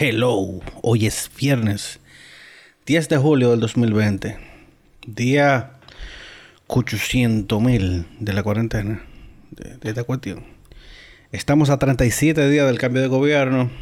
Hello, 0.00 0.60
hoy 0.80 1.06
es 1.06 1.28
viernes 1.36 1.98
10 2.86 3.08
de 3.08 3.16
julio 3.16 3.50
del 3.50 3.58
2020, 3.58 4.38
día 5.08 5.72
800 6.68 7.60
mil 7.60 8.06
de 8.20 8.32
la 8.32 8.44
cuarentena, 8.44 9.02
de, 9.50 9.76
esta 9.82 10.04
cuestión. 10.04 10.44
Estamos 11.32 11.68
a 11.68 11.80
37 11.80 12.48
días 12.48 12.68
del 12.68 12.78
cambio 12.78 13.02
de 13.02 13.08
gobierno 13.08 13.72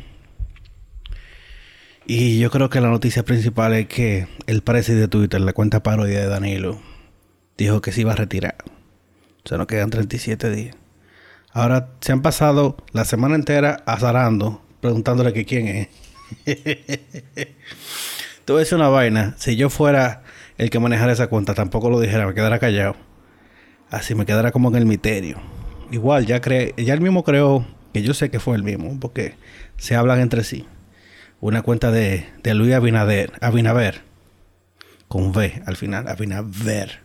y 2.07 2.39
yo 2.39 2.51
creo 2.51 2.71
que 2.71 2.81
la 2.81 2.89
noticia 2.89 3.23
principal 3.23 3.75
es 3.75 3.87
que 3.87 4.27
el 4.47 4.63
presidente 4.63 5.03
de 5.03 5.09
Twitter, 5.09 5.43
la 5.43 5.53
cuenta 5.53 5.83
parodia 5.83 6.21
de 6.21 6.29
Danilo, 6.29 6.81
dijo 7.59 7.83
que 7.83 7.93
se 7.93 8.01
iba 8.01 8.13
a 8.13 8.17
retirar. 8.17 8.57
O 9.45 9.49
sea, 9.51 9.59
nos 9.59 9.67
quedan 9.67 9.91
37 9.91 10.49
días. 10.49 10.77
Ahora 11.53 11.91
se 12.01 12.13
han 12.13 12.23
pasado 12.23 12.79
la 12.93 13.05
semana 13.05 13.35
entera 13.35 13.83
azarando, 13.85 14.63
preguntándole 14.81 15.35
que 15.35 15.45
quién 15.45 15.69
es. 15.69 16.06
Te 16.45 18.53
voy 18.53 18.57
a 18.57 18.59
decir 18.61 18.77
una 18.77 18.89
vaina. 18.89 19.35
Si 19.39 19.57
yo 19.57 19.71
fuera 19.71 20.23
el 20.59 20.71
que 20.71 20.79
manejara 20.79 21.13
esa 21.13 21.29
cuenta, 21.29 21.55
tampoco 21.55 21.91
lo 21.91 22.01
dijera, 22.01 22.27
me 22.27 22.35
quedara 22.35 22.59
callado. 22.59 22.97
Así 23.91 24.15
me 24.15 24.27
quedara 24.27 24.53
como 24.53 24.69
en 24.69 24.77
el 24.77 24.87
misterio. 24.87 25.39
Igual, 25.91 26.27
ya 26.27 26.41
cree, 26.41 26.75
ya 26.77 26.95
él 26.95 27.01
mismo 27.01 27.25
creo 27.25 27.67
que 27.93 28.03
yo 28.03 28.15
sé 28.15 28.31
que 28.31 28.41
fue 28.41 28.57
el 28.57 28.63
mismo, 28.63 28.99
porque 29.01 29.35
se 29.77 29.95
hablan 29.95 30.21
entre 30.21 30.45
sí. 30.45 30.67
Una 31.41 31.63
cuenta 31.63 31.91
de, 31.91 32.27
de 32.43 32.55
Luis 32.55 32.75
Abinader, 32.75 33.33
Abinaver, 33.41 34.03
con 35.09 35.31
V 35.31 35.63
al 35.67 35.77
final, 35.77 36.09
Abinaver. 36.09 37.01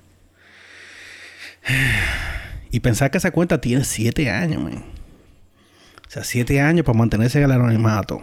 Y 2.73 2.79
pensar 2.79 3.11
que 3.11 3.17
esa 3.17 3.31
cuenta 3.31 3.59
tiene 3.59 3.83
siete 3.83 4.29
años. 4.29 4.63
O 4.63 6.09
sea, 6.09 6.23
siete 6.23 6.61
años 6.61 6.85
para 6.85 6.97
mantenerse 6.97 7.39
en 7.39 7.43
el 7.43 7.51
anonimato 7.51 8.21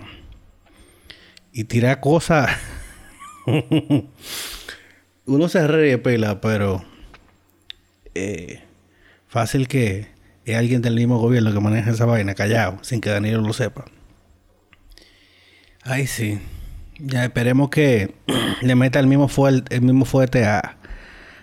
y 1.53 1.65
tira 1.65 2.01
cosas. 2.01 2.51
Uno 5.27 5.49
se 5.49 5.67
ríe, 5.67 5.99
pela, 5.99 6.41
pero 6.41 6.85
eh, 8.15 8.63
fácil 9.27 9.69
que 9.69 10.09
es 10.45 10.57
alguien 10.57 10.83
del 10.83 10.95
mismo 10.95 11.19
gobierno 11.19 11.53
que 11.53 11.61
maneja 11.61 11.91
esa 11.91 12.07
vaina 12.07 12.35
callado, 12.35 12.79
sin 12.83 13.01
que 13.01 13.11
Danilo 13.11 13.41
lo 13.43 13.53
sepa. 13.53 13.85
Ay, 15.83 16.07
sí. 16.07 16.39
Ya 16.99 17.25
esperemos 17.25 17.71
que 17.71 18.15
le 18.63 18.75
meta 18.75 18.99
el 18.99 19.07
mismo 19.07 19.29
fuerte, 19.29 19.77
el 19.77 19.83
mismo 19.83 20.05
fuerte 20.05 20.45
a, 20.45 20.79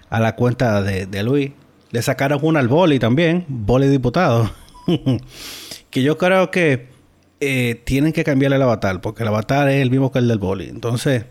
a 0.09 0.19
la 0.19 0.35
cuenta 0.35 0.81
de, 0.81 1.05
de 1.05 1.23
Luis. 1.23 1.51
Le 1.91 2.01
sacaron 2.01 2.39
una 2.41 2.59
al 2.59 2.67
boli 2.67 2.99
también, 2.99 3.45
boli 3.47 3.87
diputado. 3.87 4.51
que 5.89 6.03
yo 6.03 6.17
creo 6.17 6.51
que 6.51 6.94
eh, 7.39 7.81
tienen 7.85 8.13
que 8.13 8.23
cambiarle 8.23 8.55
el 8.57 8.61
avatar, 8.61 9.01
porque 9.01 9.23
el 9.23 9.29
avatar 9.29 9.69
es 9.69 9.81
el 9.81 9.91
mismo 9.91 10.11
que 10.11 10.19
el 10.19 10.27
del 10.27 10.39
boli. 10.39 10.69
Entonces, 10.69 11.25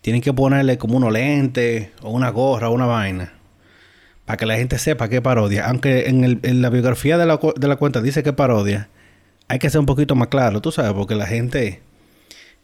tienen 0.00 0.22
que 0.22 0.32
ponerle 0.32 0.78
como 0.78 0.96
unos 0.96 1.12
lentes, 1.12 1.90
o 2.02 2.10
una 2.10 2.30
gorra, 2.30 2.70
o 2.70 2.72
una 2.72 2.86
vaina, 2.86 3.34
para 4.24 4.36
que 4.36 4.46
la 4.46 4.56
gente 4.56 4.78
sepa 4.78 5.08
que 5.08 5.20
parodia. 5.22 5.66
Aunque 5.66 6.08
en, 6.08 6.62
la 6.62 6.70
biografía 6.70 7.18
de 7.18 7.26
la, 7.26 7.38
de 7.56 7.68
la, 7.68 7.76
cuenta 7.76 8.00
dice 8.00 8.22
que 8.22 8.32
parodia, 8.32 8.88
hay 9.48 9.58
que 9.58 9.70
ser 9.70 9.80
un 9.80 9.86
poquito 9.86 10.14
más 10.14 10.28
claro, 10.28 10.60
tú 10.60 10.72
sabes, 10.72 10.92
porque 10.92 11.14
la 11.14 11.26
gente 11.26 11.82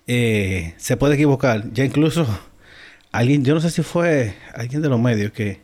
eh, 0.07 0.75
se 0.79 0.97
puede 0.97 1.15
equivocar. 1.15 1.73
Ya 1.73 1.85
incluso 1.85 2.27
alguien, 3.13 3.45
yo 3.45 3.55
no 3.55 3.61
sé 3.61 3.71
si 3.71 3.83
fue 3.83 4.35
alguien 4.55 4.83
de 4.83 4.89
los 4.89 5.01
medios 5.01 5.33
que 5.33 5.61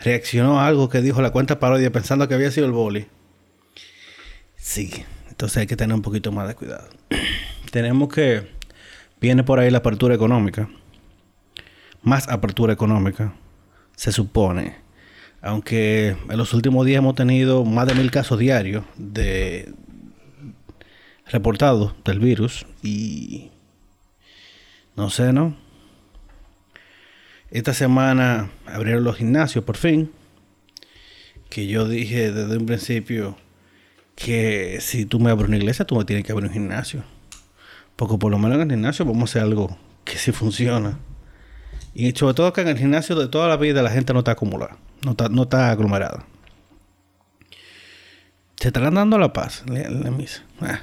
reaccionó 0.00 0.60
a 0.60 0.66
algo 0.66 0.88
que 0.88 1.00
dijo 1.00 1.22
la 1.22 1.30
cuenta 1.30 1.58
parodia 1.60 1.92
pensando 1.92 2.28
que 2.28 2.34
había 2.34 2.50
sido 2.50 2.66
el 2.66 2.72
boli. 2.72 3.06
Sí, 4.56 5.04
entonces 5.34 5.56
hay 5.56 5.66
que 5.66 5.74
tener 5.74 5.96
un 5.96 6.02
poquito 6.02 6.30
más 6.30 6.46
de 6.46 6.54
cuidado. 6.54 6.88
Tenemos 7.72 8.08
que... 8.08 8.48
Viene 9.20 9.42
por 9.42 9.58
ahí 9.58 9.68
la 9.68 9.78
apertura 9.78 10.14
económica. 10.14 10.68
Más 12.02 12.28
apertura 12.28 12.72
económica. 12.72 13.34
Se 13.96 14.12
supone. 14.12 14.76
Aunque 15.42 16.16
en 16.30 16.36
los 16.36 16.54
últimos 16.54 16.86
días 16.86 16.98
hemos 16.98 17.16
tenido 17.16 17.64
más 17.64 17.88
de 17.88 17.94
mil 17.94 18.12
casos 18.12 18.38
diarios 18.38 18.84
de 18.96 19.74
reportados 21.26 21.94
del 22.04 22.20
virus. 22.20 22.64
Y... 22.80 23.50
No 24.94 25.10
sé, 25.10 25.32
¿no? 25.32 25.56
Esta 27.50 27.74
semana 27.74 28.52
abrieron 28.66 29.02
los 29.02 29.16
gimnasios 29.16 29.64
por 29.64 29.76
fin. 29.76 30.12
Que 31.50 31.66
yo 31.66 31.88
dije 31.88 32.30
desde 32.30 32.56
un 32.56 32.66
principio 32.66 33.36
que 34.14 34.78
si 34.80 35.06
tú 35.06 35.18
me 35.20 35.30
abres 35.30 35.48
una 35.48 35.56
iglesia, 35.56 35.84
tú 35.84 35.96
me 35.96 36.04
tienes 36.04 36.24
que 36.24 36.32
abrir 36.32 36.48
un 36.48 36.54
gimnasio. 36.54 37.04
Porque 37.96 38.16
por 38.18 38.30
lo 38.30 38.38
menos 38.38 38.56
en 38.56 38.62
el 38.62 38.76
gimnasio 38.76 39.04
vamos 39.04 39.22
a 39.22 39.24
hacer 39.24 39.42
algo 39.42 39.76
que 40.04 40.18
sí 40.18 40.32
funciona. 40.32 40.98
Y 41.94 42.12
sobre 42.12 42.34
todo 42.34 42.52
que 42.52 42.60
en 42.62 42.68
el 42.68 42.78
gimnasio 42.78 43.14
de 43.16 43.28
toda 43.28 43.48
la 43.48 43.56
vida 43.56 43.82
la 43.82 43.90
gente 43.90 44.12
no 44.12 44.20
está 44.20 44.32
acumulada, 44.32 44.76
no 45.04 45.12
está, 45.12 45.28
no 45.28 45.44
está 45.44 45.70
aglomerada. 45.70 46.26
Se 48.56 48.68
estarán 48.68 48.94
dando 48.94 49.18
la 49.18 49.32
paz, 49.32 49.64
la, 49.66 50.10
misa. 50.10 50.42
Ah, 50.60 50.80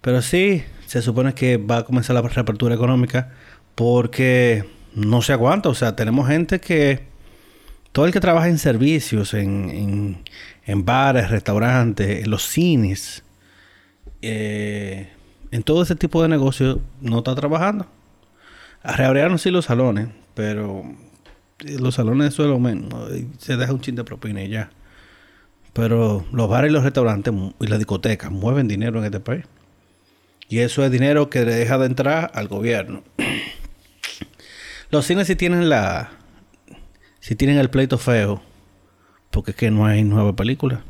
Pero 0.00 0.22
sí, 0.22 0.64
se 0.86 1.02
supone 1.02 1.34
que 1.34 1.58
va 1.58 1.78
a 1.78 1.84
comenzar 1.84 2.14
la 2.14 2.22
reapertura 2.22 2.74
económica 2.74 3.32
porque 3.74 4.64
no 4.94 5.22
se 5.22 5.32
aguanta. 5.32 5.68
O 5.68 5.74
sea, 5.74 5.94
tenemos 5.94 6.28
gente 6.28 6.60
que 6.60 7.06
todo 7.92 8.06
el 8.06 8.12
que 8.12 8.20
trabaja 8.20 8.48
en 8.48 8.58
servicios, 8.58 9.34
en, 9.34 10.22
bares, 10.84 11.30
restaurantes, 11.30 12.24
en 12.24 12.30
los 12.30 12.44
cines, 12.44 13.22
eh, 14.22 15.10
en 15.50 15.62
todo 15.62 15.82
ese 15.82 15.96
tipo 15.96 16.22
de 16.22 16.28
negocio 16.28 16.80
no 17.00 17.18
está 17.18 17.34
trabajando. 17.34 17.86
Reabrieron 18.82 19.38
sí 19.38 19.50
los 19.50 19.66
salones, 19.66 20.08
pero 20.34 20.84
los 21.58 21.94
salones 21.94 22.34
suelo 22.34 22.58
menos. 22.58 23.10
Se 23.38 23.56
deja 23.56 23.72
un 23.72 23.80
chin 23.80 23.94
de 23.94 24.04
propina 24.04 24.42
y 24.42 24.48
ya. 24.48 24.70
Pero 25.72 26.24
los 26.32 26.48
bares 26.48 26.70
y 26.70 26.72
los 26.72 26.84
restaurantes 26.84 27.32
y 27.60 27.66
las 27.66 27.78
discotecas 27.78 28.30
mueven 28.30 28.68
dinero 28.68 28.98
en 28.98 29.04
este 29.06 29.20
país. 29.20 29.44
Y 30.48 30.58
eso 30.58 30.84
es 30.84 30.90
dinero 30.90 31.30
que 31.30 31.44
le 31.44 31.54
deja 31.54 31.78
de 31.78 31.86
entrar 31.86 32.30
al 32.34 32.48
gobierno. 32.48 33.02
Los 34.90 35.06
cines 35.06 35.26
sí 35.26 35.34
tienen 35.34 35.70
la, 35.70 36.10
si 37.20 37.34
tienen 37.36 37.56
el 37.56 37.70
pleito 37.70 37.96
feo, 37.96 38.42
porque 39.32 39.50
es 39.50 39.56
que 39.56 39.70
no 39.70 39.86
hay 39.86 40.04
nueva 40.04 40.36
película. 40.36 40.82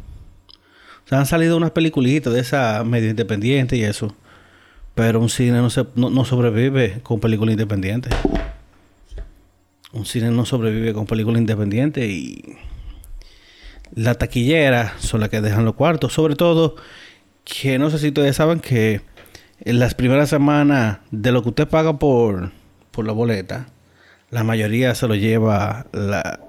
O 1.05 1.09
sea, 1.09 1.19
han 1.19 1.27
salido 1.27 1.57
unas 1.57 1.71
peliculitas 1.71 2.33
de 2.33 2.41
esa 2.41 2.85
medio 2.85 3.09
independiente 3.09 3.77
y 3.77 3.85
eso. 3.85 4.15
Pero 4.95 5.21
un 5.21 5.31
cine 5.31 5.59
no, 5.59 5.71
se, 5.71 5.87
no, 5.95 6.25
sobrevive 6.25 7.01
con 7.03 7.19
película 7.19 7.53
independiente. 7.53 8.11
Un 9.93 10.05
cine 10.05 10.31
no 10.31 10.45
sobrevive 10.45 10.93
con 10.93 11.07
película 11.07 11.39
independiente 11.39 12.07
y 12.07 12.57
la 13.95 14.15
taquillera 14.15 14.95
son 14.99 15.21
las 15.21 15.29
que 15.29 15.41
dejan 15.41 15.65
los 15.65 15.75
cuartos. 15.75 16.13
Sobre 16.13 16.37
todo, 16.37 16.77
que 17.45 17.79
no 17.79 17.91
sé 17.91 17.99
si 17.99 18.09
ustedes 18.09 18.37
saben 18.37 18.61
que 18.61 19.01
en 19.61 19.79
las 19.79 19.95
primeras 19.95 20.29
semanas 20.29 20.99
de 21.11 21.33
lo 21.33 21.43
que 21.43 21.51
usted 21.51 21.69
paga 21.69 21.99
por, 21.99 22.53
por 22.91 23.07
la 23.07 23.13
boleta, 23.13 23.69
la 24.31 24.45
mayoría 24.45 24.95
se 24.95 25.09
lo 25.09 25.15
lleva 25.15 25.87
la, 25.93 26.41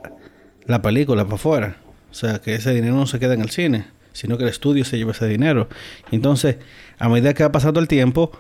la 0.66 0.82
película 0.82 1.24
para 1.24 1.36
afuera. 1.36 1.83
O 2.14 2.16
sea, 2.16 2.40
que 2.40 2.54
ese 2.54 2.72
dinero 2.76 2.94
no 2.94 3.08
se 3.08 3.18
queda 3.18 3.34
en 3.34 3.42
el 3.42 3.50
cine, 3.50 3.88
sino 4.12 4.38
que 4.38 4.44
el 4.44 4.50
estudio 4.50 4.86
se 4.86 5.00
lleva 5.00 5.14
ese 5.14 5.28
dinero. 5.28 5.68
Entonces, 6.12 6.58
a 7.00 7.10
medida 7.10 7.34
que 7.34 7.42
va 7.42 7.52
pasando 7.52 7.80
el 7.80 7.88
tiempo, 7.88 8.32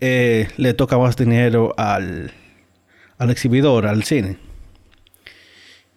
eh, 0.00 0.48
le 0.56 0.72
toca 0.72 0.96
más 0.96 1.14
dinero 1.14 1.74
al, 1.76 2.32
al 3.18 3.30
exhibidor, 3.30 3.86
al 3.86 4.02
cine. 4.04 4.38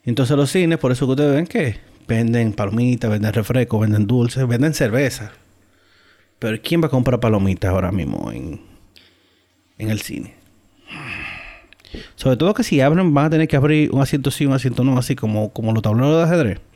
Entonces 0.03 0.35
los 0.35 0.51
cines, 0.51 0.77
por 0.77 0.91
eso 0.91 1.05
que 1.05 1.11
ustedes 1.11 1.33
ven 1.33 1.47
que 1.47 1.77
venden 2.05 2.51
palomitas, 2.51 3.09
venden 3.09 3.31
refrescos, 3.31 3.79
venden 3.79 4.07
dulces, 4.07 4.45
venden 4.45 4.73
cerveza. 4.73 5.31
Pero 6.37 6.61
¿quién 6.61 6.81
va 6.83 6.87
a 6.87 6.89
comprar 6.89 7.21
palomitas 7.21 7.71
ahora 7.71 7.93
mismo 7.93 8.29
en, 8.29 8.59
en 9.77 9.89
el 9.89 10.01
cine? 10.01 10.35
Sobre 12.15 12.35
todo 12.35 12.53
que 12.53 12.65
si 12.65 12.81
abren 12.81 13.13
van 13.13 13.27
a 13.27 13.29
tener 13.29 13.47
que 13.47 13.55
abrir 13.55 13.89
un 13.91 14.01
asiento 14.01 14.31
sí, 14.31 14.45
un 14.45 14.51
asiento 14.51 14.83
no, 14.83 14.97
así 14.97 15.15
como, 15.15 15.53
como 15.53 15.71
los 15.71 15.81
tableros 15.81 16.17
de 16.17 16.23
ajedrez. 16.23 16.70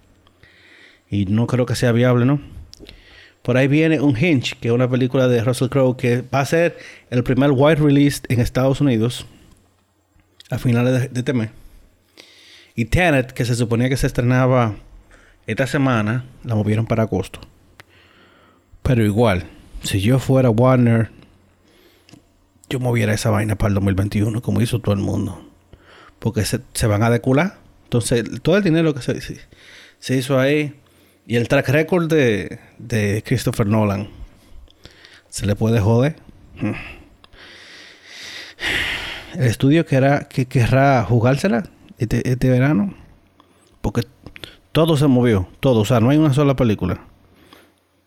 Y 1.10 1.26
no 1.26 1.48
creo 1.48 1.66
que 1.66 1.76
sea 1.76 1.92
viable, 1.92 2.26
¿no? 2.26 2.40
Por 3.42 3.58
ahí 3.58 3.68
viene 3.68 4.02
Un 4.02 4.18
Hinge, 4.18 4.56
que 4.60 4.70
es 4.70 4.74
una 4.74 4.90
película 4.90 5.28
de 5.28 5.44
Russell 5.44 5.70
Crowe 5.70 5.96
que 5.96 6.24
va 6.34 6.40
a 6.40 6.46
ser 6.46 6.78
el 7.12 7.24
primer 7.24 7.52
wide 7.52 7.76
release 7.76 8.22
en 8.28 8.40
Estados 8.40 8.82
Unidos 8.82 9.28
a 10.50 10.58
finales 10.58 10.94
de, 10.94 11.08
de 11.10 11.20
este 11.20 11.34
mes. 11.34 11.52
Y 12.76 12.86
Tenet, 12.86 13.34
que 13.34 13.46
se 13.46 13.56
suponía 13.56 13.88
que 13.88 13.98
se 13.98 14.08
estrenaba 14.08 14.76
esta 15.46 15.68
semana, 15.68 16.26
la 16.44 16.56
movieron 16.56 16.88
para 16.88 17.04
agosto. 17.04 17.40
Pero 18.82 19.06
igual, 19.06 19.46
si 19.84 20.02
yo 20.02 20.18
fuera 20.18 20.50
Warner, 20.50 21.12
yo 22.68 22.80
moviera 22.80 23.14
esa 23.14 23.30
vaina 23.30 23.56
para 23.56 23.70
el 23.70 23.76
2021, 23.76 24.42
como 24.42 24.62
hizo 24.62 24.80
todo 24.80 24.96
el 24.96 25.02
mundo. 25.02 25.48
Porque 26.18 26.44
se, 26.46 26.88
van 26.88 27.04
a 27.04 27.12
decular. 27.12 27.60
Entonces, 27.84 28.26
todo 28.42 28.58
el 28.58 28.64
dinero 28.64 28.96
que 28.96 29.02
se, 29.02 29.22
se 30.00 30.18
hizo 30.18 30.40
ahí 30.40 30.74
y 31.28 31.36
el 31.36 31.48
track 31.48 31.70
record 31.70 32.08
de, 32.08 32.60
de 32.78 33.24
Christopher 33.26 33.68
Nolan 33.68 34.10
se 35.30 35.46
le 35.46 35.56
puede 35.56 35.80
joder. 35.80 36.16
Hmm. 36.58 36.72
el 39.34 39.44
estudio 39.44 39.86
que, 39.86 40.26
que 40.30 40.46
querrá 40.46 41.04
jugársela 41.04 41.64
este, 41.98 42.30
este 42.30 42.50
verano. 42.50 42.94
Porque 43.82 44.04
todo 44.72 44.98
se 44.98 45.08
movió, 45.08 45.50
todo. 45.60 45.82
O 45.82 45.86
sea, 45.86 46.00
no 46.00 46.10
hay 46.10 46.18
una 46.18 46.34
sola 46.34 46.56
película. 46.56 47.02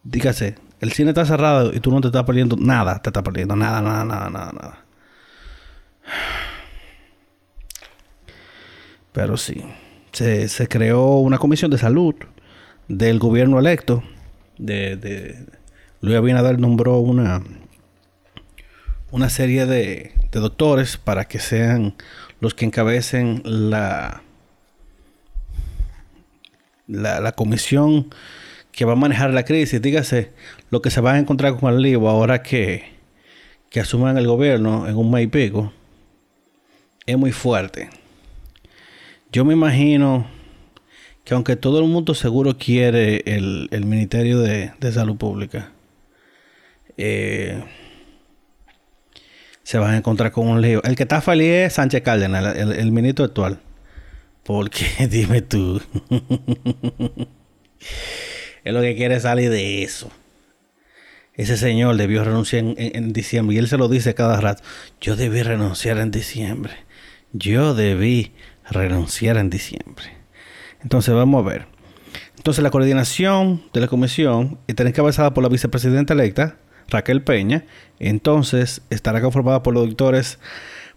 Dígase, 0.05 0.55
el 0.81 0.93
cine 0.93 1.11
está 1.11 1.27
cerrado 1.27 1.75
y 1.75 1.81
tú 1.81 1.91
no 1.91 2.01
te 2.01 2.09
estás 2.09 2.25
perdiendo 2.25 2.57
nada, 2.57 3.03
te 3.03 3.11
estás 3.11 3.23
perdiendo 3.23 3.57
nada, 3.57 3.83
nada, 3.83 4.05
nada, 4.05 4.31
nada, 4.31 4.53
nada. 4.53 4.85
Pero 9.13 9.37
sí, 9.37 9.65
se, 10.13 10.49
se 10.49 10.69
creó 10.69 11.17
una 11.19 11.39
comisión 11.39 11.71
de 11.71 11.79
salud 11.79 12.15
del 12.89 13.19
gobierno 13.19 13.59
electo. 13.59 14.03
De, 14.59 15.47
Luis 16.01 16.17
Abinader 16.17 16.59
nombró 16.59 16.99
una, 16.99 17.43
una 19.11 19.31
serie 19.31 19.67
de, 19.67 20.13
de 20.33 20.41
doctores 20.41 20.97
para 20.97 21.27
que 21.27 21.39
sean 21.39 21.95
los 22.41 22.55
que 22.55 22.65
encabecen 22.65 23.43
la, 23.45 24.23
la, 26.87 27.21
la 27.21 27.33
comisión 27.33 28.11
que 28.73 28.85
va 28.85 28.93
a 28.93 28.97
manejar 28.97 29.33
la 29.35 29.45
crisis, 29.45 29.83
dígase, 29.83 30.31
lo 30.71 30.83
que 30.83 30.91
se 30.91 31.01
va 31.01 31.15
a 31.15 31.19
encontrar 31.19 31.57
con 31.57 31.75
el 31.75 31.83
lío 31.83 32.09
ahora 32.09 32.43
que, 32.43 32.85
que 33.71 33.81
asuman 33.81 34.17
el 34.19 34.27
gobierno 34.27 34.87
en 34.87 34.97
un 34.97 35.11
mes 35.11 35.29
pico, 35.29 35.73
es 37.05 37.19
muy 37.19 37.33
fuerte. 37.33 37.91
Yo 39.33 39.45
me 39.45 39.53
imagino 39.53 40.27
que 41.29 41.35
aunque 41.35 41.57
todo 41.57 41.79
el 41.81 41.85
mundo 41.85 42.15
seguro 42.15 42.57
quiere 42.57 43.23
el, 43.27 43.85
Ministerio 43.85 44.41
de, 44.41 44.73
Salud 44.91 45.19
Pública, 45.19 45.73
eh, 46.97 47.63
se 49.63 49.77
van 49.77 49.93
a 49.93 49.99
encontrar 49.99 50.33
con 50.33 50.49
un 50.49 50.63
lío. 50.63 50.83
El 50.85 50.97
que 50.97 51.03
está 51.03 51.21
feliz 51.21 51.51
es 51.51 51.75
Sánchez 51.75 52.01
Cárdenas, 52.01 52.57
el, 52.57 52.73
el 52.73 52.93
ministro 52.93 53.27
actual. 53.27 53.61
Porque, 54.43 54.87
dime 55.11 55.43
tú. 55.43 55.83
es 58.65 58.73
lo 58.73 58.81
que 58.81 58.97
quiere 58.97 59.21
salir 59.21 59.51
de 59.51 59.83
eso. 59.83 60.11
Ese 61.35 61.59
señor 61.59 61.99
debió 61.99 62.25
renunciar 62.25 62.65
en, 62.79 63.13
diciembre 63.13 63.57
y 63.57 63.59
él 63.59 63.69
se 63.69 63.77
lo 63.77 63.91
dice 63.91 64.15
cada 64.15 64.41
rato. 64.41 64.63
Yo 64.99 65.15
debí 65.15 65.43
renunciar 65.43 65.99
en 65.99 66.11
diciembre. 66.11 66.73
Yo 67.35 67.75
debí 67.75 68.33
renunciar 68.71 69.37
en 69.37 69.51
diciembre. 69.51 70.18
Entonces 70.83 71.15
vamos 71.15 71.45
a 71.45 71.49
ver. 71.49 71.67
Entonces 72.37 72.63
la 72.63 72.71
coordinación 72.71 73.63
de 73.73 73.81
la 73.81 73.89
comisión 73.89 74.59
estará 74.67 74.89
encabezada 74.89 75.35
por 75.35 75.43
la 75.43 75.49
vicepresidenta 75.49 76.15
electa, 76.15 76.57
Raquel 76.89 77.23
Peña. 77.23 77.65
Entonces 77.99 78.83
estará 78.91 79.21
conformada 79.21 79.63
por 79.63 79.75
los 79.75 79.87
doctores 79.87 80.39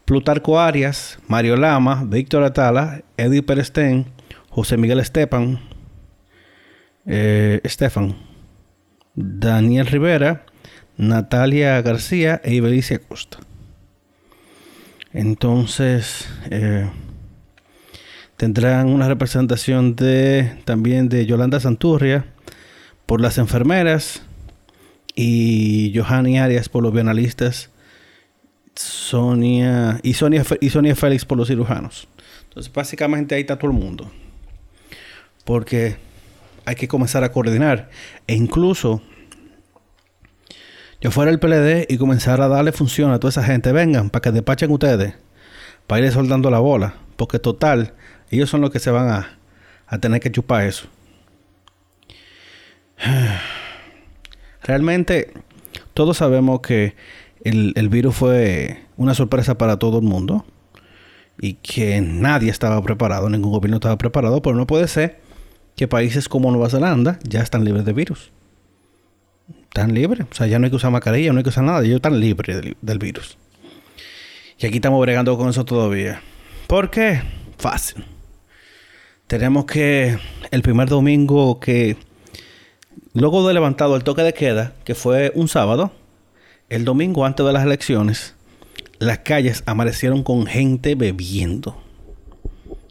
Plutarco 0.06 0.60
Arias, 0.60 1.19
Mario 1.28 1.56
Lama, 1.57 2.04
Víctor 2.06 2.44
Atala, 2.44 3.04
Eddie 3.18 3.44
Perestén, 3.44 4.06
José 4.50 4.78
Miguel 4.78 5.00
Estepan, 5.00 5.60
eh, 7.06 7.62
Estefan, 7.63 8.18
Daniel 9.16 9.88
Rivera, 9.88 10.45
Natalia 10.98 11.81
García 11.81 12.42
e 12.44 12.54
Ibelicia 12.54 13.00
Costa. 13.00 13.39
Entonces, 15.13 16.30
eh, 16.50 16.89
tendrán 18.41 18.88
una 18.88 19.07
representación 19.07 19.95
de 19.95 20.57
también 20.65 21.09
de 21.09 21.27
Yolanda 21.27 21.59
Santurria 21.59 22.25
por 23.05 23.21
las 23.21 23.38
enfermeras 23.38 24.23
y 25.13 25.93
Johanny 25.95 26.39
Arias 26.39 26.67
por 26.67 26.81
los 26.81 26.91
bienalistas 26.91 27.69
Sonia 28.73 29.99
y 30.01 30.15
Sonia 30.15 30.43
y 30.59 30.71
Sonia 30.71 30.95
Félix 30.95 31.23
por 31.23 31.38
los 31.38 31.49
cirujanos. 31.49 32.07
Entonces, 32.45 32.73
básicamente 32.73 33.35
ahí 33.35 33.41
está 33.41 33.59
todo 33.59 33.69
el 33.69 33.77
mundo. 33.77 34.11
Porque 35.45 35.97
hay 36.65 36.73
que 36.73 36.88
comenzar 36.88 37.23
a 37.23 37.31
coordinar. 37.31 37.91
E 38.25 38.33
incluso 38.33 39.03
yo 40.99 41.11
fuera 41.11 41.29
el 41.29 41.38
PLD 41.38 41.85
y 41.89 41.99
comenzar 41.99 42.41
a 42.41 42.47
darle 42.47 42.71
función 42.71 43.11
a 43.11 43.19
toda 43.19 43.29
esa 43.29 43.43
gente. 43.43 43.71
Vengan, 43.71 44.09
para 44.09 44.23
que 44.23 44.31
despachen 44.31 44.71
ustedes. 44.71 45.13
Para 45.85 46.07
ir 46.07 46.11
soldando 46.11 46.49
la 46.49 46.57
bola. 46.57 46.95
Porque 47.17 47.38
total, 47.38 47.93
ellos 48.36 48.50
son 48.50 48.62
los 48.62 48.72
que 48.72 48.80
se 48.80 48.92
van 48.92 49.10
a, 49.10 49.38
a 49.88 49.98
tener 50.00 50.19
que 50.19 50.31
chupar 50.31 50.66
eso. 50.66 50.88
Realmente, 54.63 55.33
todos 55.94 56.18
sabemos 56.18 56.62
que 56.62 56.95
el, 57.44 57.74
el 57.75 57.89
virus 57.89 58.16
fue 58.16 58.86
una 58.98 59.13
sorpresa 59.13 59.57
para 59.57 59.78
todo 59.78 60.00
el 60.00 60.06
mundo. 60.06 60.45
Y 61.44 61.54
que 61.56 62.01
nadie 62.01 62.51
estaba 62.51 62.81
preparado, 62.83 63.28
ningún 63.28 63.51
gobierno 63.51 63.78
estaba 63.78 63.98
preparado. 63.98 64.42
Pero 64.42 64.56
no 64.56 64.68
puede 64.68 64.88
ser 64.88 65.19
que 65.75 65.88
países 65.88 66.30
como 66.30 66.51
Nueva 66.51 66.69
Zelanda 66.69 67.18
ya 67.24 67.42
están 67.42 67.66
libres 67.66 67.86
de 67.86 67.94
virus. 67.94 68.31
Están 69.63 69.94
libres. 69.94 70.27
O 70.30 70.36
sea, 70.36 70.48
ya 70.48 70.60
no 70.60 70.66
hay 70.66 70.69
que 70.69 70.75
usar 70.75 70.92
mascarilla, 70.92 71.31
no 71.31 71.39
hay 71.39 71.44
que 71.44 71.50
usar 71.50 71.63
nada. 71.63 71.81
Ellos 71.81 71.95
están 71.95 72.19
libres 72.19 72.62
del, 72.81 73.00
virus. 73.00 73.38
Y 74.60 74.66
aquí 74.68 74.75
estamos 74.75 75.01
bregando 75.01 75.36
con 75.38 75.50
eso 75.50 75.66
todavía. 75.66 76.22
¿Por 76.68 76.92
qué? 76.92 77.22
Fácil. 77.57 78.06
Tenemos 79.31 79.63
que 79.63 80.18
el 80.51 80.62
primer 80.62 80.89
domingo 80.89 81.62
que 81.62 81.95
luego 83.13 83.48
de 83.48 83.54
levantado 83.54 83.95
el 83.95 84.04
toque 84.04 84.24
de 84.24 84.33
queda, 84.33 84.74
que 84.83 84.94
fue 84.94 85.31
un 85.36 85.48
sábado, 85.48 85.94
el 86.68 86.83
domingo 86.83 87.25
antes 87.25 87.45
de 87.45 87.54
las 87.54 87.63
elecciones, 87.63 88.36
las 89.00 89.19
calles 89.19 89.63
amanecieron 89.66 90.24
con 90.24 90.48
gente 90.48 90.95
bebiendo. 90.95 91.81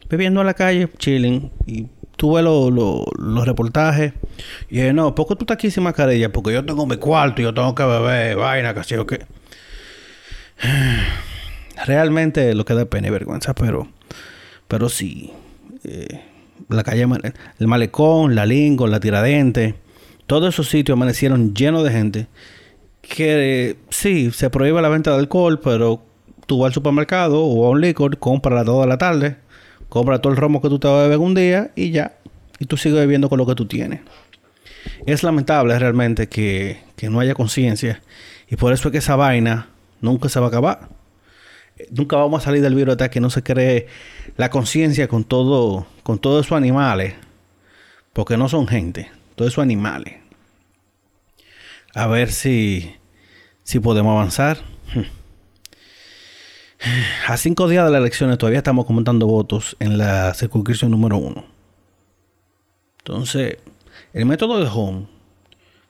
Bebiendo 0.08 0.40
a 0.40 0.44
la 0.44 0.54
calle, 0.54 0.88
chilling 0.96 1.50
y 1.66 1.88
tuve 2.16 2.40
los 2.40 3.44
reportajes 3.44 4.14
y 4.70 4.76
dije, 4.76 4.94
no, 4.94 5.14
¿por 5.14 5.28
qué 5.28 5.36
tú 5.36 5.42
estás 5.42 5.56
aquí 5.56 5.70
sin 5.70 5.82
mascarilla? 5.82 6.32
Porque 6.32 6.54
yo 6.54 6.64
tengo 6.64 6.86
mi 6.86 6.96
cuarto 6.96 7.42
y 7.42 7.44
yo 7.44 7.52
tengo 7.52 7.74
que 7.74 7.84
beber 7.84 8.36
vaina, 8.36 8.72
que 8.72 8.98
o 8.98 9.06
qué. 9.06 9.26
Realmente 11.84 12.54
lo 12.54 12.64
que 12.64 12.72
da 12.72 12.86
pena 12.86 13.08
y 13.08 13.10
vergüenza, 13.10 13.52
pero, 13.54 13.88
pero 14.68 14.88
sí. 14.88 15.34
Eh, 15.84 16.29
la 16.70 16.84
calle, 16.84 17.06
el 17.58 17.66
malecón, 17.66 18.34
la 18.34 18.46
lingo, 18.46 18.86
la 18.86 19.00
tiradente, 19.00 19.74
todos 20.26 20.54
esos 20.54 20.68
sitios 20.68 20.96
amanecieron 20.96 21.54
llenos 21.54 21.84
de 21.84 21.90
gente. 21.90 22.26
Que 23.00 23.76
sí, 23.90 24.30
se 24.30 24.50
prohíbe 24.50 24.80
la 24.80 24.88
venta 24.88 25.10
de 25.12 25.18
alcohol, 25.18 25.60
pero 25.60 26.02
tú 26.46 26.58
vas 26.58 26.68
al 26.68 26.74
supermercado 26.74 27.44
o 27.44 27.66
a 27.66 27.70
un 27.70 27.80
licor, 27.80 28.18
compra 28.18 28.64
toda 28.64 28.86
la 28.86 28.98
tarde 28.98 29.36
compra 29.90 30.20
todo 30.20 30.32
el 30.32 30.38
romo 30.38 30.62
que 30.62 30.70
tú 30.70 30.78
te 30.78 30.88
vas 30.88 31.00
a 31.00 31.02
beber 31.02 31.18
un 31.18 31.34
día 31.34 31.72
y 31.76 31.90
ya. 31.90 32.16
Y 32.58 32.64
tú 32.64 32.78
sigues 32.78 32.98
bebiendo 32.98 33.28
con 33.28 33.38
lo 33.38 33.44
que 33.44 33.54
tú 33.54 33.66
tienes. 33.66 34.00
Es 35.04 35.22
lamentable 35.22 35.78
realmente 35.78 36.28
que, 36.28 36.78
no 37.02 37.20
haya 37.20 37.34
conciencia. 37.34 38.00
Y 38.48 38.56
por 38.56 38.72
eso 38.72 38.88
es 38.88 38.92
que 38.92 38.98
esa 38.98 39.16
vaina 39.16 39.68
nunca 40.00 40.30
se 40.30 40.40
va 40.40 40.46
a 40.46 40.48
acabar. 40.48 40.88
Nunca 41.90 42.16
vamos 42.16 42.42
a 42.42 42.44
salir 42.44 42.62
del 42.62 42.74
virus 42.74 42.92
hasta 42.92 43.10
que 43.10 43.20
no 43.20 43.30
se 43.30 43.42
cree 43.42 43.86
la 44.36 44.50
conciencia 44.50 45.08
con 45.08 45.24
todo, 45.24 45.86
con 46.02 46.18
todos 46.18 46.46
esos 46.46 46.56
animales. 46.56 47.14
Porque 48.12 48.36
no 48.36 48.48
son 48.48 48.66
gente, 48.66 49.10
todos 49.36 49.52
esos 49.52 49.62
animales. 49.62 50.16
A 51.94 52.06
ver 52.06 52.30
si, 52.30 52.94
si 53.62 53.80
podemos 53.80 54.12
avanzar. 54.12 54.58
A 57.28 57.36
cinco 57.36 57.68
días 57.68 57.84
de 57.84 57.90
las 57.90 58.00
elecciones 58.00 58.38
todavía 58.38 58.58
estamos 58.58 58.86
comentando 58.86 59.26
votos 59.26 59.76
en 59.80 59.98
la 59.98 60.32
circunscripción 60.34 60.90
número 60.90 61.18
uno. 61.18 61.44
Entonces, 62.98 63.58
el 64.12 64.26
método 64.26 64.58
de 64.60 64.70
home, 64.72 65.06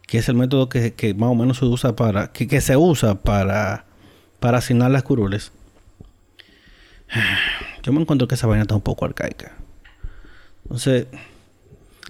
que 0.06 0.18
es 0.18 0.28
el 0.28 0.34
método 0.34 0.68
que, 0.68 1.14
más 1.16 1.30
o 1.30 1.34
menos 1.34 1.58
se 1.58 1.64
usa 1.64 1.94
para, 1.94 2.32
que, 2.32 2.60
se 2.60 2.76
usa 2.76 3.14
para, 3.14 3.84
para 4.40 4.58
asignar 4.58 4.90
las 4.90 5.02
curules, 5.02 5.52
yo 7.82 7.92
me 7.92 8.00
encuentro 8.00 8.28
que 8.28 8.34
esa 8.34 8.46
vaina 8.46 8.62
está 8.62 8.74
un 8.74 8.80
poco 8.80 9.04
arcaica. 9.04 9.52
Entonces, 10.64 11.06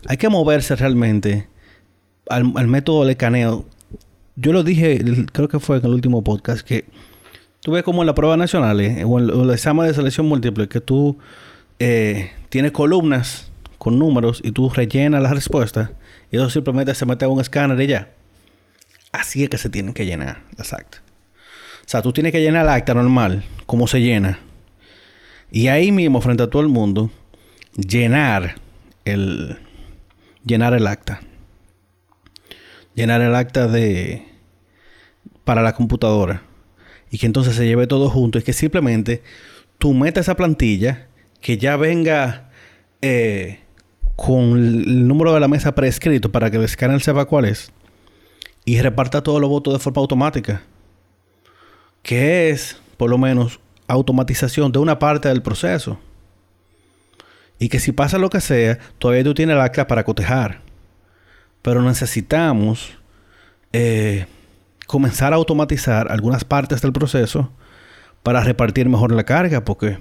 hay 0.07 0.17
que 0.17 0.29
moverse 0.29 0.77
realmente 0.77 1.49
al, 2.29 2.53
al 2.57 2.67
método 2.67 3.05
de 3.05 3.17
caneo. 3.17 3.65
Yo 4.37 4.53
lo 4.53 4.63
dije, 4.63 5.03
creo 5.33 5.49
que 5.49 5.61
fue 5.61 5.79
en 5.79 5.87
el 5.87 5.93
último 5.93 6.23
podcast, 6.23 6.67
que 6.67 6.85
Tú 7.63 7.73
ves 7.73 7.83
como 7.83 8.03
en 8.03 8.07
la 8.07 8.15
prueba 8.15 8.37
nacional 8.39 8.81
eh, 8.81 9.05
o 9.05 9.19
en 9.19 9.29
el 9.29 9.51
examen 9.51 9.87
de 9.87 9.93
selección 9.93 10.27
múltiple 10.27 10.67
que 10.67 10.81
tú 10.81 11.19
eh, 11.79 12.31
tienes 12.49 12.73
columnas 12.73 13.51
con 13.77 13.99
números 13.99 14.41
y 14.43 14.53
tú 14.53 14.71
rellenas 14.71 15.23
las 15.23 15.33
respuestas 15.33 15.91
y 16.31 16.37
eso 16.37 16.49
simplemente 16.49 16.95
se 16.95 17.05
mete 17.05 17.27
a 17.27 17.29
un 17.29 17.41
escáner 17.41 17.79
y 17.81 17.87
ya. 17.87 18.11
Así 19.13 19.43
es 19.43 19.51
que 19.51 19.59
se 19.59 19.69
tienen 19.69 19.93
que 19.93 20.07
llenar 20.07 20.43
las 20.57 20.73
actas. 20.73 21.03
O 21.81 21.91
sea, 21.91 22.01
tú 22.01 22.13
tienes 22.13 22.33
que 22.33 22.41
llenar 22.41 22.65
el 22.65 22.71
acta 22.71 22.95
normal, 22.95 23.45
como 23.67 23.87
se 23.87 24.01
llena. 24.01 24.39
Y 25.51 25.69
ahí 25.69 25.93
mismo, 25.93 26.21
frente 26.21 26.43
a 26.43 26.51
todo 26.51 26.63
el 26.63 26.69
mundo, 26.69 27.11
llenar 27.77 28.57
el, 29.05 29.59
llenar 30.45 30.75
el 30.75 30.87
acta. 30.87 31.21
Llenar 32.95 33.21
el 33.21 33.35
acta 33.35 33.67
de 33.67 34.27
para 35.45 35.63
la 35.63 35.75
computadora 35.75 36.43
y 37.11 37.19
que 37.19 37.27
entonces 37.27 37.57
se 37.57 37.67
lleve 37.67 37.87
todo 37.87 38.09
junto 38.09 38.39
y 38.39 38.43
que 38.43 38.53
simplemente 38.53 39.23
tú 39.79 39.95
metas 39.95 40.27
esa 40.27 40.37
plantilla 40.37 41.09
que 41.41 41.59
ya 41.59 41.77
venga 41.77 42.51
eh, 43.03 43.61
con 44.15 44.53
el 44.59 45.09
número 45.09 45.33
de 45.33 45.41
la 45.41 45.49
mesa 45.49 45.75
prescrito 45.75 46.31
para 46.31 46.51
que 46.51 46.59
el 46.59 46.65
escáner 46.65 47.01
sepa 47.01 47.25
cuál 47.25 47.47
es 47.47 47.73
y 48.65 48.81
reparta 48.81 49.23
todos 49.23 49.41
los 49.41 49.51
votos 49.51 49.73
de 49.73 49.81
forma 49.81 50.03
automática. 50.03 50.63
Que 52.03 52.51
es, 52.51 52.79
por 52.97 53.11
lo 53.11 53.19
menos, 53.19 53.59
automatización 53.93 54.73
de 54.73 54.79
una 54.79 54.99
parte 54.99 55.29
del 55.29 55.43
proceso. 55.43 55.99
Y 57.59 57.69
que 57.69 57.79
si 57.79 57.93
pasa 57.93 58.19
lo 58.19 58.31
que 58.31 58.41
sea, 58.41 58.79
todavía 58.99 59.25
tú 59.25 59.35
tienes 59.35 59.55
el 59.55 59.61
acta 59.61 59.87
para 59.87 60.05
cotejar. 60.05 60.63
Pero 61.63 61.83
necesitamos 61.83 62.91
eh, 63.73 64.27
comenzar 64.87 65.33
a 65.33 65.37
automatizar 65.37 66.11
algunas 66.11 66.45
partes 66.45 66.81
del 66.81 66.93
proceso 66.93 67.53
para 68.23 68.43
repartir 68.43 68.89
mejor 68.89 69.13
la 69.13 69.25
carga, 69.25 69.65
porque 69.65 69.99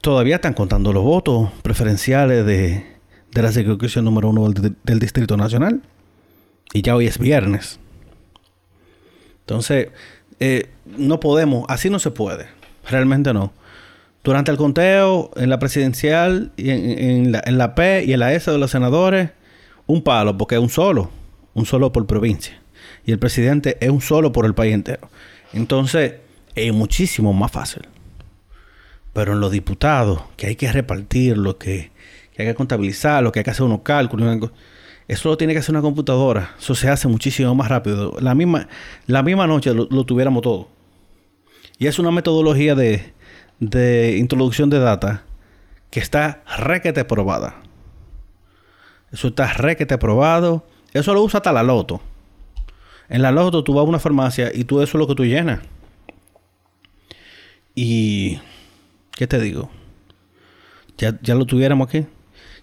todavía 0.00 0.36
están 0.36 0.54
contando 0.54 0.92
los 0.92 1.04
votos 1.04 1.50
preferenciales 1.62 2.44
de, 2.44 2.92
de 3.32 3.42
la 3.42 3.50
circunscripción 3.50 4.04
número 4.04 4.28
uno 4.28 4.48
del, 4.50 4.98
Distrito 4.98 5.36
Nacional. 5.36 5.82
Y 6.72 6.82
ya 6.82 6.94
hoy 6.94 7.06
es 7.06 7.18
viernes. 7.18 7.80
Entonces, 9.40 9.88
eh, 10.44 10.70
no 10.84 11.20
podemos, 11.20 11.64
así 11.68 11.88
no 11.88 12.00
se 12.00 12.10
puede. 12.10 12.48
Realmente 12.90 13.32
no. 13.32 13.52
Durante 14.24 14.50
el 14.50 14.56
conteo, 14.56 15.30
en 15.36 15.48
la 15.50 15.60
presidencial, 15.60 16.50
y 16.56 16.70
en, 16.70 17.30
la, 17.30 17.40
en 17.46 17.58
la 17.58 17.76
P 17.76 18.04
y 18.04 18.12
en 18.12 18.18
la 18.18 18.32
S 18.32 18.50
de 18.50 18.58
los 18.58 18.72
senadores, 18.72 19.30
un 19.86 20.02
palo, 20.02 20.36
porque 20.36 20.56
es 20.56 20.60
un 20.60 20.68
solo. 20.68 21.10
Un 21.54 21.64
solo 21.64 21.92
por 21.92 22.08
provincia. 22.08 22.60
Y 23.06 23.12
el 23.12 23.20
presidente 23.20 23.78
es 23.80 23.90
un 23.90 24.00
solo 24.00 24.32
por 24.32 24.44
el 24.44 24.52
país 24.52 24.74
entero. 24.74 25.08
Entonces, 25.52 26.14
es 26.56 26.72
muchísimo 26.72 27.32
más 27.32 27.52
fácil. 27.52 27.82
Pero 29.12 29.34
en 29.34 29.40
los 29.40 29.52
diputados, 29.52 30.22
que 30.36 30.48
hay 30.48 30.56
que 30.56 30.72
repartir, 30.72 31.38
lo 31.38 31.56
que, 31.56 31.92
hay 32.36 32.46
que 32.46 32.54
contabilizar, 32.56 33.22
lo 33.22 33.30
que 33.30 33.38
hay 33.38 33.44
que 33.44 33.50
hacer 33.52 33.62
unos 33.64 33.82
cálculos, 33.82 34.50
eso 35.08 35.28
lo 35.28 35.36
tiene 35.36 35.52
que 35.52 35.60
hacer 35.60 35.74
una 35.74 35.82
computadora. 35.82 36.54
Eso 36.58 36.74
se 36.74 36.88
hace 36.88 37.08
muchísimo 37.08 37.54
más 37.54 37.68
rápido. 37.68 38.16
La 38.20 38.34
misma, 38.34 38.68
la 39.06 39.22
misma 39.22 39.46
noche 39.46 39.74
lo, 39.74 40.04
tuviéramos 40.04 40.42
todo. 40.42 40.68
Y 41.78 41.86
es 41.86 41.98
una 41.98 42.10
metodología 42.10 42.74
de, 42.74 43.12
de 43.60 44.16
introducción 44.18 44.70
de 44.70 44.78
data 44.78 45.24
que 45.90 46.00
está 46.00 46.42
requete 46.58 47.04
probada. 47.04 47.56
Eso 49.10 49.28
está 49.28 49.52
requete 49.52 49.98
probado. 49.98 50.64
Eso 50.92 51.14
lo 51.14 51.22
usa 51.22 51.38
hasta 51.38 51.52
la 51.52 51.62
loto. 51.62 52.00
En 53.08 53.22
la 53.22 53.32
loto 53.32 53.64
tú 53.64 53.74
vas 53.74 53.84
a 53.84 53.88
una 53.88 53.98
farmacia 53.98 54.50
y 54.54 54.64
tú 54.64 54.80
eso 54.80 54.96
es 54.96 55.00
lo 55.00 55.06
que 55.06 55.14
tú 55.14 55.24
llenas. 55.24 55.60
Y 57.74 58.38
¿Qué 59.16 59.26
te 59.26 59.38
digo? 59.38 59.70
Ya, 60.98 61.18
ya 61.22 61.34
lo 61.34 61.44
tuviéramos 61.44 61.88
aquí. 61.88 62.06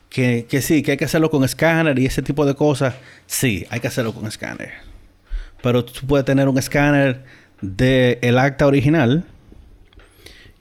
Que, 0.10 0.48
que, 0.50 0.62
sí, 0.62 0.82
que 0.82 0.92
hay 0.92 0.98
que 0.98 1.06
hacerlo 1.06 1.30
con 1.30 1.44
escáner 1.44 2.00
y 2.00 2.06
ese 2.06 2.22
tipo 2.22 2.46
de 2.46 2.56
cosas. 2.56 2.96
Sí, 3.28 3.66
hay 3.70 3.80
que 3.80 3.88
hacerlo 3.88 4.13
con 4.13 4.25
escáner. 4.25 4.72
Pero 5.62 5.86
tú 5.86 6.08
puedes 6.08 6.25
tener 6.25 6.48
un 6.48 6.58
escáner 6.58 7.24
del 7.62 8.18
el 8.22 8.38
acta 8.38 8.66
original 8.66 9.25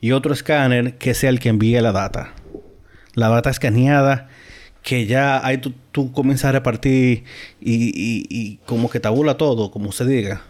y 0.01 0.11
otro 0.11 0.33
escáner 0.33 0.97
que 0.97 1.13
sea 1.13 1.29
el 1.29 1.39
que 1.39 1.49
envíe 1.49 1.79
la 1.81 1.91
data. 1.91 2.33
La 3.15 3.29
data 3.29 3.49
escaneada 3.49 4.29
que 4.83 5.05
ya 5.05 5.45
ahí 5.45 5.57
tú, 5.57 5.73
tú 5.91 6.11
comienzas 6.11 6.49
a 6.49 6.51
repartir 6.53 7.23
y, 7.59 7.89
y, 7.89 8.25
y 8.29 8.57
como 8.65 8.89
que 8.89 8.99
tabula 8.99 9.35
todo, 9.35 9.71
como 9.71 9.91
se 9.91 10.05
diga. 10.05 10.41